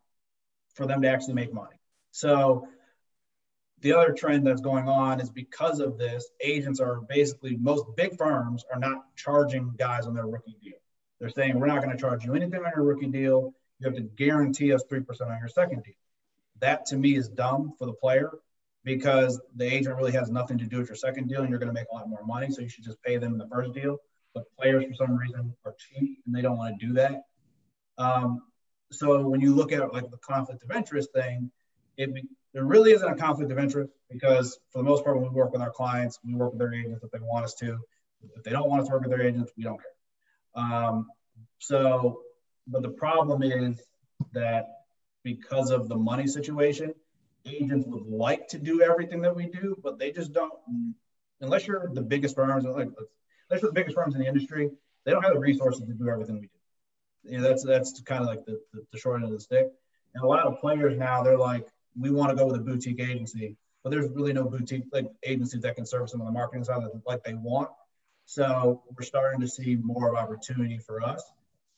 [0.74, 1.76] for them to actually make money.
[2.12, 2.68] So
[3.82, 8.18] the other trend that's going on is because of this, agents are basically most big
[8.18, 10.74] firms are not charging guys on their rookie deal.
[11.20, 13.54] They're saying we're not going to charge you anything on your rookie deal.
[13.80, 15.94] You have to guarantee us three percent on your second deal.
[16.60, 18.32] That to me is dumb for the player
[18.84, 21.74] because the agent really has nothing to do with your second deal and you're going
[21.74, 22.50] to make a lot more money.
[22.52, 23.98] So you should just pay them in the first deal.
[24.34, 27.24] But players, for some reason, are cheap and they don't want to do that.
[27.98, 28.42] Um,
[28.92, 31.52] so when you look at like the conflict of interest thing,
[31.98, 32.10] it
[32.54, 35.52] there really isn't a conflict of interest because for the most part, when we work
[35.52, 37.80] with our clients, we work with their agents if they want us to.
[38.36, 40.64] If they don't want us to work with their agents, we don't care.
[40.64, 41.08] Um,
[41.60, 42.22] so,
[42.68, 43.82] but the problem is
[44.34, 44.68] that
[45.24, 46.94] because of the money situation,
[47.46, 50.54] agents would like to do everything that we do, but they just don't.
[51.42, 52.88] Unless you're the biggest firms, unless
[53.50, 54.70] you're the biggest firms in the industry,
[55.06, 56.50] they don't have the resources to do everything we do.
[57.24, 59.68] You know, that's that's kind of like the, the, the short end of the stick.
[60.14, 61.68] And a lot of players now, they're like,
[62.00, 65.62] we want to go with a boutique agency, but there's really no boutique like agencies
[65.62, 67.70] that can service them on the marketing side like they want.
[68.26, 71.24] So we're starting to see more of opportunity for us,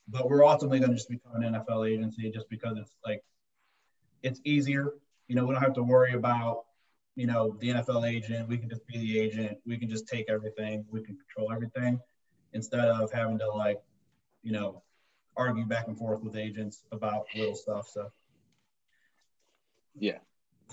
[0.07, 3.23] but we're ultimately going to just become an NFL agency just because it's like
[4.21, 4.93] it's easier.
[5.27, 6.65] You know, we don't have to worry about
[7.15, 8.47] you know the NFL agent.
[8.47, 9.57] We can just be the agent.
[9.65, 10.85] We can just take everything.
[10.89, 11.99] We can control everything
[12.53, 13.81] instead of having to like
[14.43, 14.83] you know
[15.37, 17.87] argue back and forth with agents about little stuff.
[17.89, 18.11] So
[19.97, 20.17] yeah,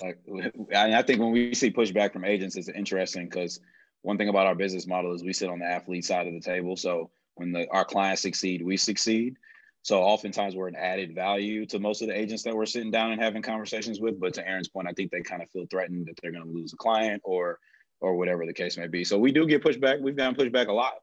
[0.03, 0.19] like
[0.75, 3.61] I think when we see pushback from agents, it's interesting because
[4.03, 6.41] one thing about our business model is we sit on the athlete side of the
[6.41, 6.77] table.
[6.77, 9.37] So when the, our clients succeed, we succeed.
[9.83, 13.11] So oftentimes we're an added value to most of the agents that we're sitting down
[13.11, 14.21] and having conversations with.
[14.21, 16.51] But to Aaron's point, I think they kind of feel threatened that they're going to
[16.51, 17.59] lose a client or
[18.01, 19.05] or whatever the case may be.
[19.05, 20.01] So we do get pushback.
[20.01, 20.95] We've gotten pushback a lot.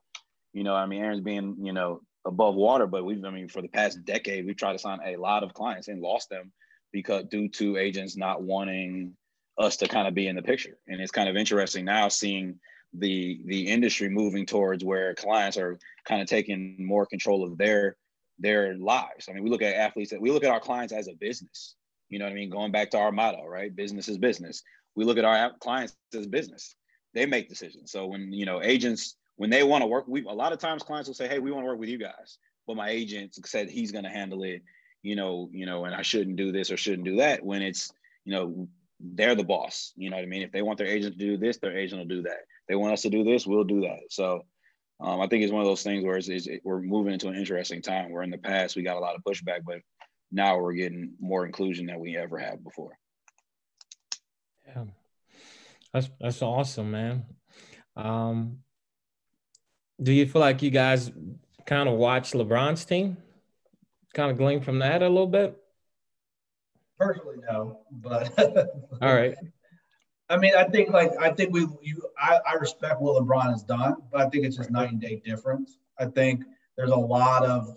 [0.53, 3.61] You know, I mean, Aaron's being you know above water, but we've I mean for
[3.61, 6.51] the past decade we've tried to sign a lot of clients and lost them
[6.93, 9.15] because due to agents not wanting
[9.57, 10.77] us to kind of be in the picture.
[10.87, 12.59] And it's kind of interesting now seeing
[12.93, 17.97] the the industry moving towards where clients are kind of taking more control of their
[18.39, 19.27] their lives.
[19.29, 21.75] I mean, we look at athletes that we look at our clients as a business.
[22.09, 22.49] You know what I mean?
[22.49, 23.75] Going back to our motto, right?
[23.75, 24.63] Business is business.
[24.95, 26.75] We look at our clients as business.
[27.13, 27.91] They make decisions.
[27.91, 30.83] So when you know agents when they want to work, we a lot of times
[30.83, 32.37] clients will say, "Hey, we want to work with you guys,"
[32.67, 34.61] but my agent said he's going to handle it
[35.01, 37.91] you know, you know, and I shouldn't do this or shouldn't do that when it's,
[38.25, 38.67] you know,
[38.99, 39.93] they're the boss.
[39.95, 40.41] You know what I mean?
[40.41, 42.39] If they want their agent to do this, their agent will do that.
[42.67, 43.99] they want us to do this, we'll do that.
[44.09, 44.45] So
[44.99, 47.35] um, I think it's one of those things where it's, it's, we're moving into an
[47.35, 49.79] interesting time where in the past we got a lot of pushback, but
[50.31, 52.97] now we're getting more inclusion than we ever have before.
[54.67, 54.85] Yeah,
[55.93, 57.25] that's that's awesome, man.
[57.95, 58.59] Um,
[60.01, 61.11] do you feel like you guys
[61.65, 63.17] kind of watch LeBron's team?
[64.13, 65.57] kind of glean from that a little bit?
[66.97, 68.37] Personally, no, but
[69.01, 69.35] all right.
[70.29, 73.63] I mean, I think like I think we you I, I respect what LeBron has
[73.63, 75.77] done, but I think it's just night and day difference.
[75.97, 76.43] I think
[76.77, 77.75] there's a lot of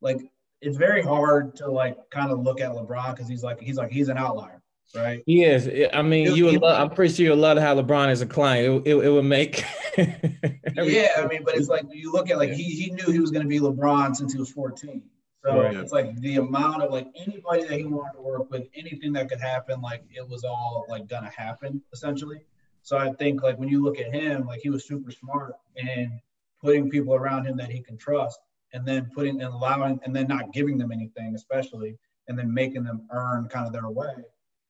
[0.00, 0.20] like
[0.60, 3.90] it's very hard to like kind of look at LeBron because he's like he's like
[3.90, 4.60] he's an outlier
[4.94, 5.22] right?
[5.26, 5.68] He is.
[5.92, 6.60] I mean, you would.
[6.60, 8.86] Love, I'm pretty sure you love have LeBron as a client.
[8.86, 9.64] It, it, it would make.
[9.96, 13.30] yeah, I mean, but it's like you look at like he he knew he was
[13.30, 15.02] going to be LeBron since he was 14.
[15.44, 15.74] So right.
[15.74, 19.28] it's like the amount of like anybody that he wanted to work with, anything that
[19.28, 22.42] could happen, like it was all like gonna happen essentially.
[22.82, 26.20] So I think like when you look at him, like he was super smart and
[26.60, 28.38] putting people around him that he can trust,
[28.74, 31.96] and then putting and allowing and then not giving them anything, especially,
[32.28, 34.14] and then making them earn kind of their way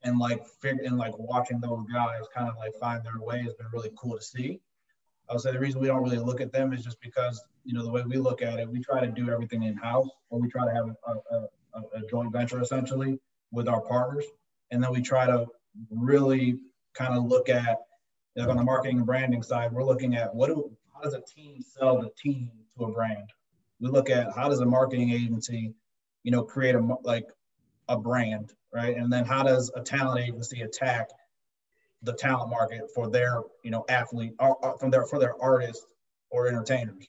[0.02, 3.54] and like fig- and like watching those guys kind of like find their way has
[3.54, 4.60] been really cool to see.
[5.28, 7.74] I would say the reason we don't really look at them is just because you
[7.74, 10.40] know the way we look at it, we try to do everything in house, or
[10.40, 13.18] we try to have a, a, a, joint venture essentially
[13.52, 14.24] with our partners,
[14.70, 15.46] and then we try to
[15.90, 16.58] really
[16.94, 17.78] kind of look at
[18.36, 21.20] like on the marketing and branding side, we're looking at what do how does a
[21.22, 23.30] team sell the team to a brand?
[23.80, 25.74] We look at how does a marketing agency,
[26.22, 27.26] you know, create a like
[27.88, 28.96] a brand right?
[28.96, 31.08] And then how does a talent agency attack
[32.02, 35.84] the talent market for their, you know, athlete or, uh, from their for their artists
[36.30, 37.08] or entertainers,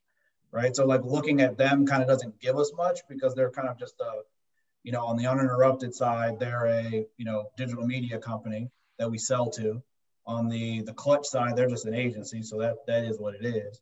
[0.52, 0.76] right?
[0.76, 3.78] So like looking at them kind of doesn't give us much because they're kind of
[3.78, 4.22] just a,
[4.84, 9.18] you know, on the uninterrupted side, they're a, you know, digital media company that we
[9.18, 9.82] sell to.
[10.28, 13.44] On the the Klutch side, they're just an agency, so that that is what it
[13.44, 13.82] is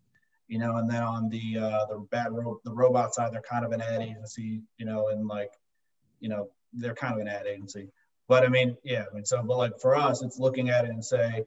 [0.49, 3.63] you know, and then on the uh, the bad ro- the robot side, they're kind
[3.63, 5.51] of an ad agency, you know, and like,
[6.20, 7.88] you know, they're kind of an ad agency.
[8.28, 10.91] But I mean, yeah, I mean, so, but like for us, it's looking at it
[10.91, 11.45] and say,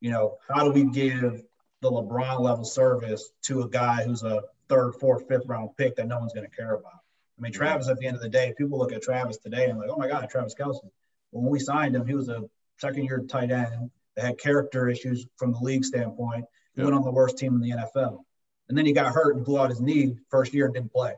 [0.00, 1.42] you know, how do we give
[1.80, 6.06] the LeBron level service to a guy who's a third, fourth, fifth round pick that
[6.06, 7.00] no one's going to care about?
[7.38, 9.78] I mean, Travis, at the end of the day, people look at Travis today and
[9.78, 10.88] like, oh my God, Travis Kelce.
[11.30, 12.44] When we signed him, he was a
[12.78, 16.44] second year tight end that had character issues from the league standpoint.
[16.76, 18.20] He went on the worst team in the NFL.
[18.68, 21.14] And then he got hurt and blew out his knee first year and didn't play.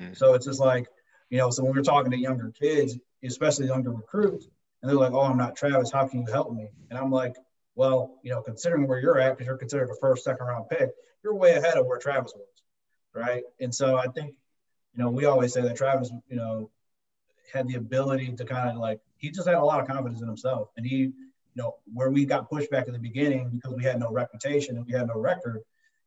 [0.00, 0.16] Mm.
[0.16, 0.86] So it's just like,
[1.30, 4.46] you know, so when we're talking to younger kids, especially younger recruits,
[4.80, 5.90] And they're like, oh, I'm not Travis.
[5.92, 6.68] How can you help me?
[6.90, 7.36] And I'm like,
[7.74, 10.90] well, you know, considering where you're at, because you're considered a first, second round pick,
[11.22, 12.46] you're way ahead of where Travis was.
[13.14, 13.44] Right.
[13.60, 14.34] And so I think,
[14.94, 16.70] you know, we always say that Travis, you know,
[17.52, 20.28] had the ability to kind of like, he just had a lot of confidence in
[20.28, 20.70] himself.
[20.76, 21.12] And he, you
[21.56, 24.86] know, where we got pushed back in the beginning because we had no reputation and
[24.86, 25.60] we had no record,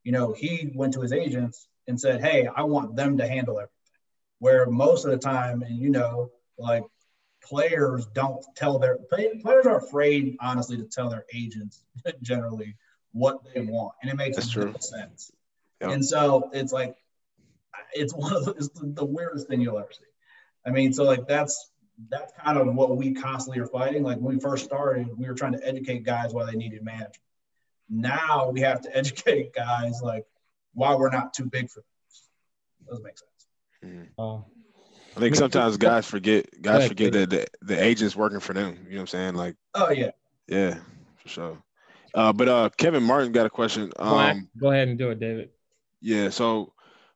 [0.03, 3.57] you know, he went to his agents and said, Hey, I want them to handle
[3.57, 3.71] everything.
[4.39, 6.83] Where most of the time, and you know, like
[7.43, 11.83] players don't tell their players are afraid, honestly, to tell their agents
[12.21, 12.75] generally
[13.11, 15.31] what they want, and it makes no sense.
[15.81, 15.91] Yep.
[15.91, 16.95] And so it's like
[17.93, 20.03] it's one of the, it's the weirdest thing you'll ever see.
[20.65, 21.71] I mean, so like that's
[22.09, 24.03] that's kind of what we constantly are fighting.
[24.03, 27.17] Like when we first started, we were trying to educate guys why they needed management.
[27.89, 30.25] Now we have to educate guys like
[30.73, 31.85] why we're not too big for them.
[32.89, 33.31] Doesn't make sense.
[33.83, 34.21] Mm-hmm.
[34.21, 34.41] Uh,
[35.15, 38.77] I think sometimes guys forget guys forget that the, the agent's working for them.
[38.85, 39.35] You know what I'm saying?
[39.35, 40.11] Like, oh yeah,
[40.47, 40.79] yeah,
[41.17, 41.57] for sure.
[42.13, 43.91] Uh, but uh, Kevin Martin got a question.
[43.97, 45.49] Um, go ahead and do it, David.
[46.05, 46.71] Yeah, so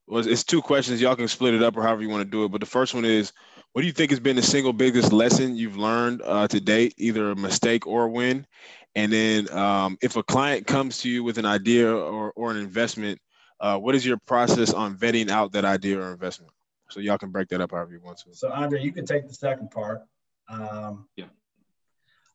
[0.08, 1.00] was it's two questions.
[1.00, 2.50] Y'all can split it up or however you want to do it.
[2.50, 3.32] But the first one is,
[3.72, 6.96] what do you think has been the single biggest lesson you've learned uh, to date,
[6.98, 8.48] either a mistake or a win?
[8.96, 12.58] And then, um, if a client comes to you with an idea or, or an
[12.58, 13.20] investment,
[13.60, 16.52] uh, what is your process on vetting out that idea or investment?
[16.90, 18.34] So y'all can break that up however you want to.
[18.34, 20.02] So Andre, you can take the second part.
[20.50, 21.26] Um, yeah.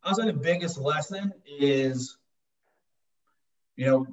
[0.04, 2.16] I'll say the biggest lesson is,
[3.74, 4.06] you know,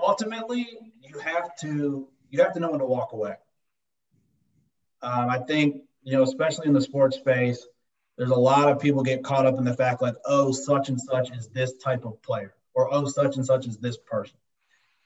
[0.00, 0.66] ultimately
[1.02, 3.34] you have to you have to know when to walk away.
[5.02, 7.66] Um, I think you know, especially in the sports space,
[8.16, 11.00] there's a lot of people get caught up in the fact like, oh, such and
[11.00, 14.36] such is this type of player, or oh, such and such is this person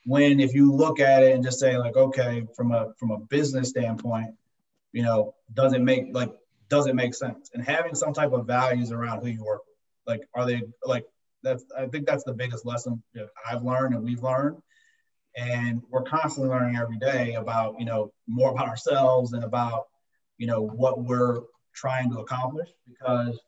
[0.05, 3.19] when if you look at it and just say like okay from a from a
[3.19, 4.35] business standpoint
[4.93, 6.33] you know does it make like
[6.69, 9.77] does it make sense and having some type of values around who you work with
[10.07, 11.07] like are they like
[11.43, 13.03] that's i think that's the biggest lesson
[13.49, 14.57] i've learned and we've learned
[15.37, 19.87] and we're constantly learning every day about you know more about ourselves and about
[20.39, 21.41] you know what we're
[21.75, 23.41] trying to accomplish because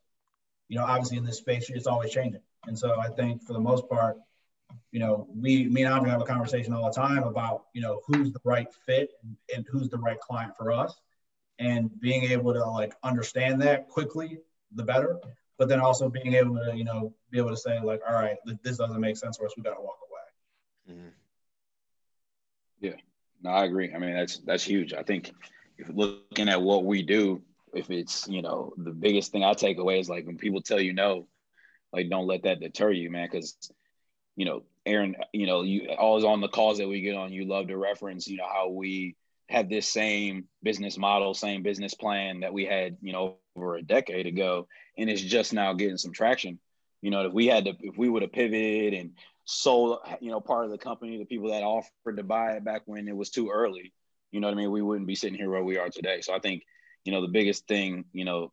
[0.69, 3.61] you know obviously in this space it's always changing and so i think for the
[3.61, 4.17] most part
[4.95, 8.01] you know, we, me and Andre have a conversation all the time about, you know,
[8.07, 9.11] who's the right fit
[9.53, 10.95] and, who's the right client for us.
[11.59, 14.39] And being able to like understand that quickly,
[14.73, 15.19] the better.
[15.59, 18.37] But then also being able to, you know, be able to say like, all right,
[18.63, 19.55] this doesn't make sense for us.
[19.57, 20.97] We got to walk away.
[20.97, 21.09] Mm-hmm.
[22.81, 22.97] Yeah,
[23.43, 23.93] no, I agree.
[23.95, 24.93] I mean, that's that's huge.
[24.95, 25.33] I think
[25.79, 27.43] if looking at what we do,
[27.75, 30.81] if it's you know the biggest thing I take away is like when people tell
[30.81, 31.27] you no,
[31.93, 33.57] like don't let that deter you, man, because
[34.37, 37.45] you know, Aaron, you know, you always on the calls that we get on, you
[37.45, 39.17] love to reference, you know, how we
[39.49, 43.83] have this same business model, same business plan that we had, you know, over a
[43.83, 44.67] decade ago,
[44.99, 46.59] and it's just now getting some traction.
[47.03, 49.13] You know, if we had to, if we would have pivoted and
[49.45, 52.83] sold, you know, part of the company the people that offered to buy it back
[52.87, 53.93] when it was too early,
[54.31, 54.71] you know what I mean?
[54.71, 56.21] We wouldn't be sitting here where we are today.
[56.21, 56.63] So I think,
[57.05, 58.53] you know, the biggest thing, you know,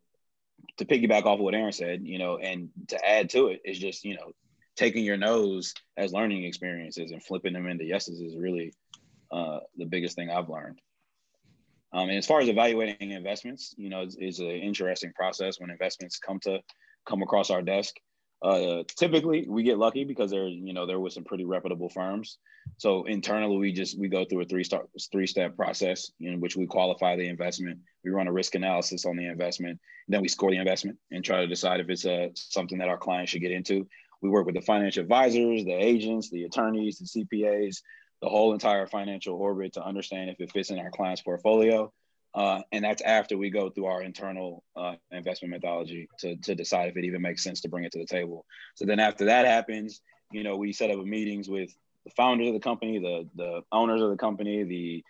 [0.78, 3.78] to piggyback off of what Aaron said, you know, and to add to it is
[3.78, 4.32] just, you know,
[4.76, 8.72] taking your no's as learning experiences and flipping them into yeses is really
[9.30, 10.80] uh, the biggest thing I've learned.
[11.92, 16.18] Um, and as far as evaluating investments, you know, is an interesting process when investments
[16.18, 16.60] come to
[17.06, 17.94] come across our desk.
[18.42, 22.38] Uh, typically, we get lucky because there, you know, there was some pretty reputable firms.
[22.76, 26.56] So internally, we just we go through a three start three step process in which
[26.56, 27.78] we qualify the investment.
[28.04, 29.78] We run a risk analysis on the investment.
[30.08, 32.98] Then we score the investment and try to decide if it's uh, something that our
[32.98, 33.86] client should get into.
[34.22, 37.82] We work with the financial advisors, the agents, the attorneys, the CPAs,
[38.20, 41.92] the whole entire financial orbit to understand if it fits in our client's portfolio.
[42.34, 46.88] Uh, and that's after we go through our internal uh, investment methodology to, to decide
[46.88, 48.46] if it even makes sense to bring it to the table.
[48.74, 51.74] So then after that happens, you know, we set up meetings with
[52.04, 55.04] the founders of the company, the, the owners of the company, the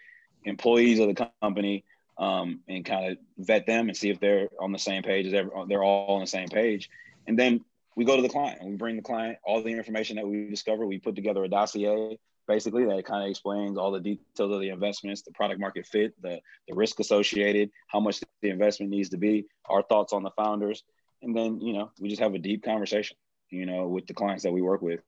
[0.44, 1.84] employees of the company,
[2.18, 5.32] um, and kind of vet them and see if they're on the same page as
[5.68, 6.90] they're all on the same page.
[7.26, 7.64] And then
[7.96, 10.48] we go to the client and we bring the client all the information that we
[10.48, 10.86] discover.
[10.86, 14.70] We put together a dossier basically that kind of explains all the details of the
[14.70, 19.16] investments, the product market fit, the, the risk associated, how much the investment needs to
[19.16, 20.82] be, our thoughts on the founders.
[21.22, 23.16] And then, you know, we just have a deep conversation,
[23.51, 25.01] you know, with the clients that we work with.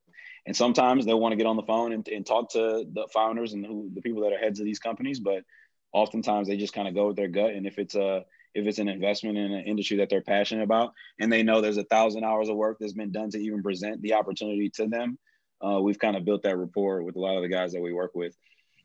[0.47, 3.53] And sometimes they'll want to get on the phone and, and talk to the founders
[3.53, 5.43] and who, the people that are heads of these companies, but
[5.93, 7.51] oftentimes they just kind of go with their gut.
[7.51, 8.25] And if it's a,
[8.55, 11.77] if it's an investment in an industry that they're passionate about and they know there's
[11.77, 15.19] a thousand hours of work that's been done to even present the opportunity to them
[15.65, 17.93] uh, we've kind of built that rapport with a lot of the guys that we
[17.93, 18.37] work with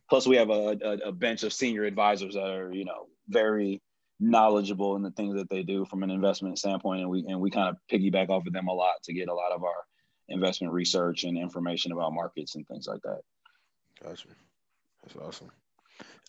[0.10, 3.82] plus we have a, a, a, bench of senior advisors that are you know very
[4.20, 7.50] knowledgeable in the things that they do from an investment standpoint, and we and we
[7.50, 9.86] kind of piggyback off of them a lot to get a lot of our
[10.28, 13.22] investment research and information about markets and things like that.
[14.04, 14.28] Gotcha.
[15.04, 15.52] That's awesome.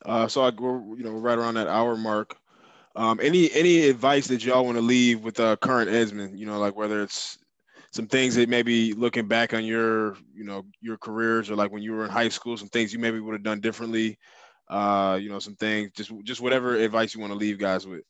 [0.04, 2.36] Uh, so I go, you know, right around that hour mark.
[2.96, 6.36] Um, any any advice that y'all want to leave with uh, current Edsman?
[6.36, 7.38] You know, like whether it's
[7.92, 11.82] some things that maybe looking back on your, you know, your careers or like when
[11.82, 14.18] you were in high school, some things you maybe would have done differently.
[14.68, 18.02] Uh, you know, some things, just just whatever advice you want to leave guys with.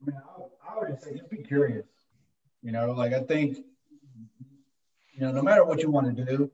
[0.00, 1.84] I mean, I, I would just say just be curious.
[2.62, 3.58] You know, like I think,
[5.12, 6.50] you know, no matter what you want to do,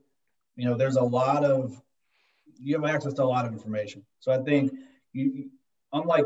[0.57, 1.81] you know, there's a lot of
[2.61, 4.05] you have access to a lot of information.
[4.19, 4.73] So I think
[5.13, 5.51] you,
[5.93, 6.25] unlike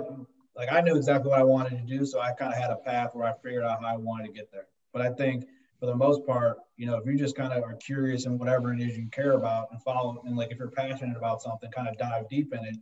[0.56, 2.76] like I knew exactly what I wanted to do, so I kind of had a
[2.76, 4.66] path where I figured out how I wanted to get there.
[4.92, 5.46] But I think
[5.80, 8.72] for the most part, you know, if you just kind of are curious in whatever
[8.72, 11.88] it is you care about and follow, and like if you're passionate about something, kind
[11.88, 12.76] of dive deep in it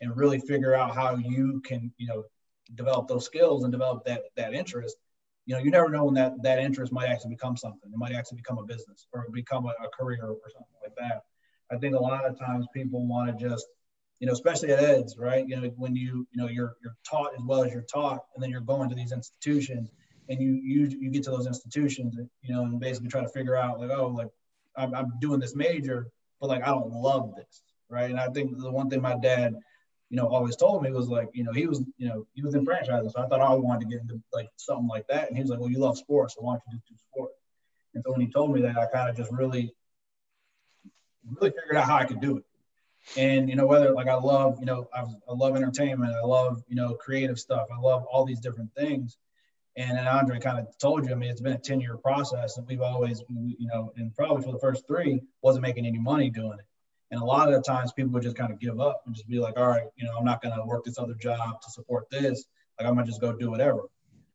[0.00, 2.24] and really figure out how you can, you know,
[2.74, 4.96] develop those skills and develop that that interest.
[5.46, 7.90] You know, you never know when that that interest might actually become something.
[7.92, 11.22] It might actually become a business or become a, a career or something like that.
[11.70, 13.66] I think a lot of times people want to just,
[14.20, 15.46] you know, especially at eds, right?
[15.46, 18.42] You know, when you, you know, you're you're taught as well as you're taught, and
[18.42, 19.90] then you're going to these institutions,
[20.28, 23.56] and you you you get to those institutions, you know, and basically try to figure
[23.56, 24.28] out like, oh, like
[24.76, 26.08] I'm, I'm doing this major,
[26.40, 28.10] but like I don't love this, right?
[28.10, 29.54] And I think the one thing my dad,
[30.10, 32.54] you know, always told me was like, you know, he was, you know, he was
[32.54, 35.36] in franchising, so I thought I wanted to get into like something like that, and
[35.36, 37.34] he was like, well, you love sports, so why don't you just do sports?
[37.94, 39.72] And so when he told me that, I kind of just really
[41.36, 42.44] really figured out how I could do it.
[43.16, 46.62] And you know, whether like I love, you know, I, I love entertainment, I love,
[46.68, 49.16] you know, creative stuff, I love all these different things.
[49.78, 52.58] And then Andre kind of told you, I mean, it's been a 10 year process
[52.58, 56.30] and we've always, you know, and probably for the first three wasn't making any money
[56.30, 56.64] doing it.
[57.12, 59.28] And a lot of the times people would just kind of give up and just
[59.28, 61.70] be like, all right, you know, I'm not going to work this other job to
[61.70, 62.44] support this.
[62.78, 63.82] Like, I'm going to just go do whatever.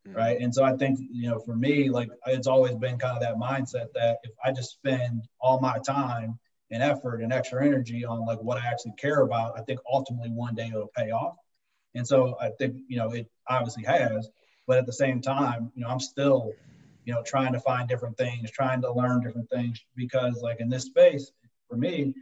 [0.08, 0.18] Mm-hmm.
[0.18, 0.40] Right.
[0.40, 3.36] And so I think, you know, for me, like, it's always been kind of that
[3.36, 6.40] mindset that if I just spend all my time
[6.72, 10.32] and effort and extra energy on like what I actually care about, I think ultimately
[10.32, 11.36] one day it'll pay off.
[11.96, 14.30] And so I think, you know, it obviously has,
[14.68, 16.54] but at the same time, you know, I'm still,
[17.06, 20.70] you know, trying to find different things, trying to learn different things because like in
[20.70, 21.32] this space,
[21.70, 22.14] for me,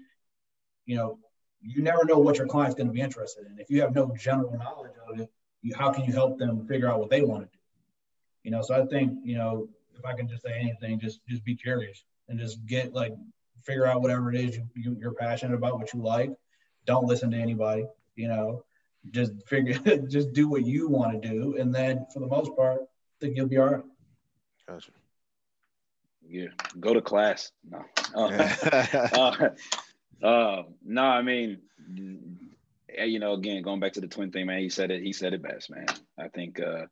[0.85, 1.19] you know,
[1.61, 3.59] you never know what your client's going to be interested in.
[3.59, 5.29] If you have no general knowledge of it,
[5.61, 7.59] you, how can you help them figure out what they want to do?
[8.43, 9.67] You know, so I think, you know,
[9.97, 13.13] if I can just say anything, just just be curious and just get like
[13.63, 16.31] figure out whatever it is you, you, you're passionate about, what you like.
[16.87, 17.85] Don't listen to anybody,
[18.15, 18.63] you know,
[19.09, 21.57] just figure, just do what you want to do.
[21.57, 22.85] And then for the most part, I
[23.19, 23.83] think you'll be all right.
[24.67, 24.91] Gotcha.
[26.27, 26.47] Yeah.
[26.79, 27.51] Go to class.
[27.69, 27.83] No.
[28.13, 28.27] Uh,
[29.13, 34.59] uh, uh, no, I mean, you know, again, going back to the twin thing, man,
[34.59, 35.85] he said it, he said it best, man.
[36.19, 36.87] I think, uh,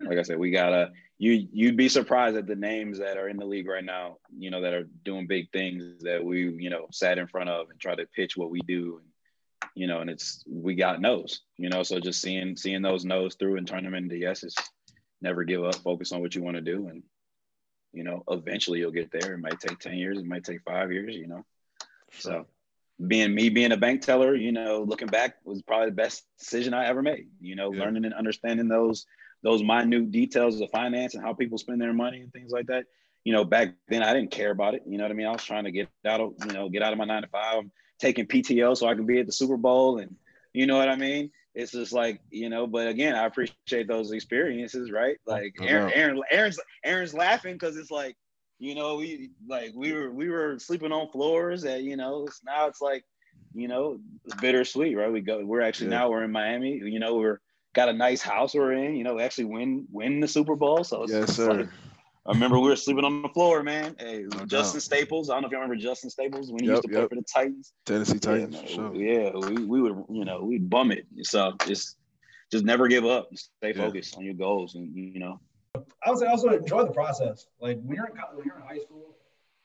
[0.00, 0.92] like I said, we gotta
[1.22, 4.50] you you'd be surprised at the names that are in the league right now, you
[4.50, 7.78] know, that are doing big things that we, you know, sat in front of and
[7.78, 9.00] try to pitch what we do.
[9.00, 9.11] And,
[9.74, 13.34] you know, and it's we got no's, you know, so just seeing seeing those no's
[13.34, 14.54] through and turn them into yeses.
[15.20, 16.88] Never give up, focus on what you want to do.
[16.88, 17.02] And,
[17.92, 19.34] you know, eventually you'll get there.
[19.34, 21.44] It might take 10 years, it might take five years, you know.
[22.18, 22.46] So
[23.06, 26.74] being me being a bank teller, you know, looking back was probably the best decision
[26.74, 27.28] I ever made.
[27.40, 27.80] You know, yeah.
[27.80, 29.06] learning and understanding those
[29.42, 32.84] those minute details of finance and how people spend their money and things like that.
[33.24, 34.82] You know, back then I didn't care about it.
[34.86, 35.26] You know what I mean?
[35.26, 37.28] I was trying to get out of, you know, get out of my nine to
[37.28, 37.72] five, I'm
[38.02, 39.98] taking PTO so I can be at the Super Bowl.
[39.98, 40.16] And
[40.52, 41.30] you know what I mean?
[41.54, 45.16] It's just like, you know, but again, I appreciate those experiences, right?
[45.26, 48.16] Like Aaron, Aaron Aaron's Aaron's laughing because it's like,
[48.58, 52.40] you know, we like we were we were sleeping on floors that, you know, it's,
[52.44, 53.04] now it's like,
[53.54, 55.12] you know, it's bittersweet, right?
[55.12, 55.98] We go, we're actually yeah.
[56.00, 57.40] now we're in Miami, you know, we're
[57.74, 60.84] got a nice house we're in, you know, we actually win win the Super Bowl.
[60.84, 61.52] So it's, yes, sir.
[61.52, 61.68] Like,
[62.26, 63.96] I remember we were sleeping on the floor, man.
[63.98, 64.82] Hey, no Justin doubt.
[64.82, 65.28] Staples.
[65.28, 67.00] I don't know if you remember Justin Staples when he yep, used to yep.
[67.00, 67.72] play for the Titans.
[67.84, 68.94] Tennessee Titans, yeah, sure.
[68.94, 71.06] Yeah, we, we would, you know, we'd bum it.
[71.22, 71.96] So just
[72.52, 73.28] just never give up.
[73.34, 74.18] Stay focused yeah.
[74.18, 75.40] on your goals, and you know.
[75.74, 77.46] I would say also enjoy the process.
[77.60, 79.16] Like when you're in when you're in high school,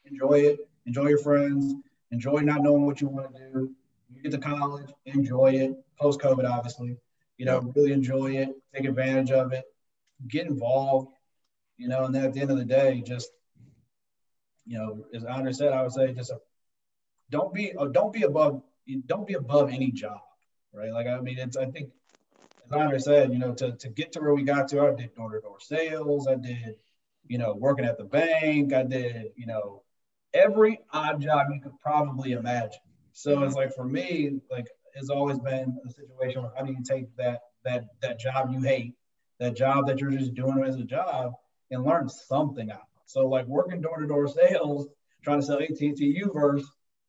[0.05, 0.59] enjoy it.
[0.85, 1.75] Enjoy your friends.
[2.11, 3.71] Enjoy not knowing what you want to do.
[4.13, 5.75] You get to college, enjoy it.
[5.99, 6.97] Post COVID, obviously
[7.37, 9.63] you know, really enjoy it, take advantage of it,
[10.27, 11.09] get involved,
[11.77, 13.29] you know, and then at the end of the day, just,
[14.65, 16.39] you know, as Andre said, I would say just a,
[17.29, 18.61] don't be, uh, don't be above,
[19.05, 20.19] don't be above any job,
[20.73, 20.91] right?
[20.91, 21.91] Like, I mean, it's, I think,
[22.65, 25.15] as Andre said, you know, to, to get to where we got to, I did
[25.15, 26.75] door to door sales, I did,
[27.27, 29.83] you know, working at the bank, I did, you know,
[30.33, 32.79] every odd job you could probably imagine.
[33.13, 36.83] So it's like for me, like has always been a situation where how do you
[36.83, 38.93] take that that that job you hate,
[39.39, 41.33] that job that you're just doing as a job,
[41.71, 42.87] and learn something out.
[43.05, 44.87] So like working door to door sales,
[45.23, 46.63] trying to sell AT&T Uverse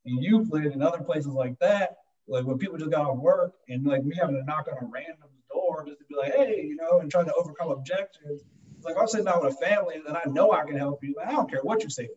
[0.07, 1.97] and Euclid and other places like that.
[2.27, 4.91] Like when people just got off work and like me having to knock on a
[4.91, 8.43] random door just to be like, hey, you know, and trying to overcome objections.
[8.77, 11.17] It's like I'm sitting down with a family and I know I can help you.
[11.25, 12.09] I don't care what you say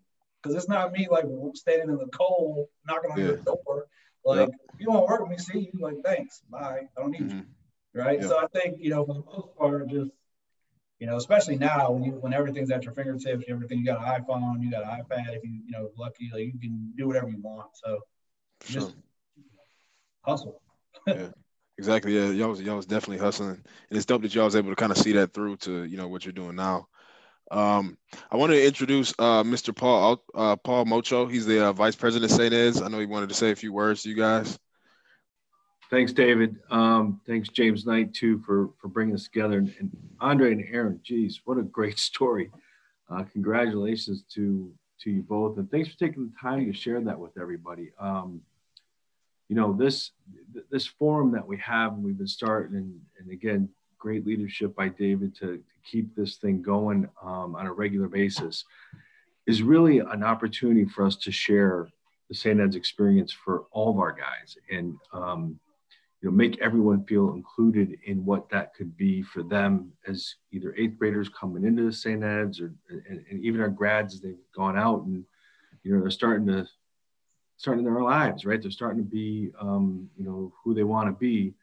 [0.42, 1.26] because it's not me like
[1.56, 3.26] standing in the cold knocking on yeah.
[3.26, 3.88] your door.
[4.24, 4.50] Like yep.
[4.74, 5.80] if you don't work with me, see you.
[5.80, 6.82] Like thanks, bye.
[6.98, 7.38] I don't need mm-hmm.
[7.40, 7.46] you.
[7.94, 8.20] Right.
[8.22, 8.30] Yep.
[8.30, 10.12] So I think you know for the most part, just
[11.02, 14.24] you know, especially now when you when everything's at your fingertips, everything you got an
[14.24, 15.36] iPhone, you got an iPad.
[15.36, 17.70] If you you know lucky, like you can do whatever you want.
[17.74, 18.02] So
[18.66, 18.96] just sure.
[20.22, 20.62] hustle.
[21.08, 21.30] yeah.
[21.80, 22.16] Exactly.
[22.16, 24.76] Yeah, y'all was y'all was definitely hustling, and it's dope that y'all was able to
[24.76, 26.88] kind of see that through to you know what you're doing now.
[27.50, 27.98] Um,
[28.30, 29.76] I want to introduce uh, Mr.
[29.76, 31.26] Paul uh, Paul Mocho.
[31.26, 32.54] He's the uh, vice president of St.
[32.54, 32.80] Ed's.
[32.80, 34.60] I know he wanted to say a few words to you guys.
[35.92, 36.56] Thanks, David.
[36.72, 39.58] Um, thanks, James Knight, too, for for bringing us together.
[39.58, 42.50] And, and Andre and Aaron, geez, what a great story!
[43.10, 47.20] Uh, congratulations to to you both, and thanks for taking the time to share that
[47.20, 47.92] with everybody.
[48.00, 48.42] Um,
[49.52, 50.12] you know this
[50.70, 53.68] this forum that we have and we've been starting and, and again
[54.00, 58.64] great leadership by david to, to keep this thing going um, on a regular basis
[59.48, 61.90] is really an opportunity for us to share
[62.30, 65.60] the st ed's experience for all of our guys and um,
[66.22, 70.76] you know make everyone feel included in what that could be for them as either
[70.78, 74.78] eighth graders coming into the st ed's or and, and even our grads they've gone
[74.78, 75.26] out and
[75.84, 76.68] you know they're starting to
[77.62, 78.60] starting their lives, right?
[78.60, 81.54] They're starting to be, um, you know, who they want to be,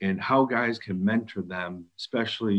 [0.00, 2.56] and how guys can mentor them, especially,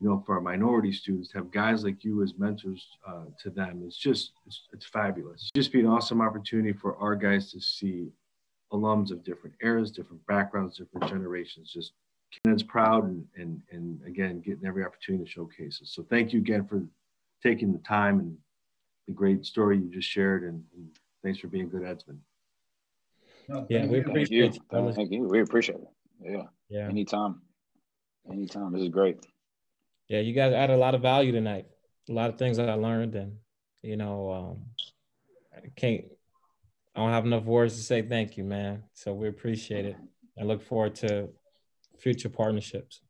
[0.00, 3.50] you know, for our minority students, to have guys like you as mentors uh, to
[3.50, 3.84] them.
[3.86, 5.50] It's just, it's, it's fabulous.
[5.54, 8.08] Just be an awesome opportunity for our guys to see
[8.72, 11.72] alums of different eras, different backgrounds, different generations.
[11.72, 11.92] Just
[12.44, 15.88] Kenned's proud and, and, and again, getting every opportunity to showcase it.
[15.88, 16.84] So thank you again for
[17.42, 18.36] taking the time and
[19.06, 20.88] the great story you just shared and, and
[21.26, 22.18] Thanks for being a good Edsman.
[23.48, 24.60] No, yeah, we appreciate you.
[24.70, 24.92] Thank you.
[24.92, 25.22] Thank you.
[25.24, 25.88] We appreciate it.
[26.24, 26.42] Yeah.
[26.68, 26.88] Yeah.
[26.88, 27.42] Anytime.
[28.30, 28.72] Anytime.
[28.72, 29.18] This is great.
[30.06, 31.66] Yeah, you guys added a lot of value tonight.
[32.08, 33.38] A lot of things that I learned, and
[33.82, 34.64] you know, um,
[35.52, 36.04] I can't.
[36.96, 38.82] I don't have enough words to say thank you, man.
[38.94, 39.96] So we appreciate it.
[40.40, 41.28] I look forward to
[41.98, 43.02] future partnerships.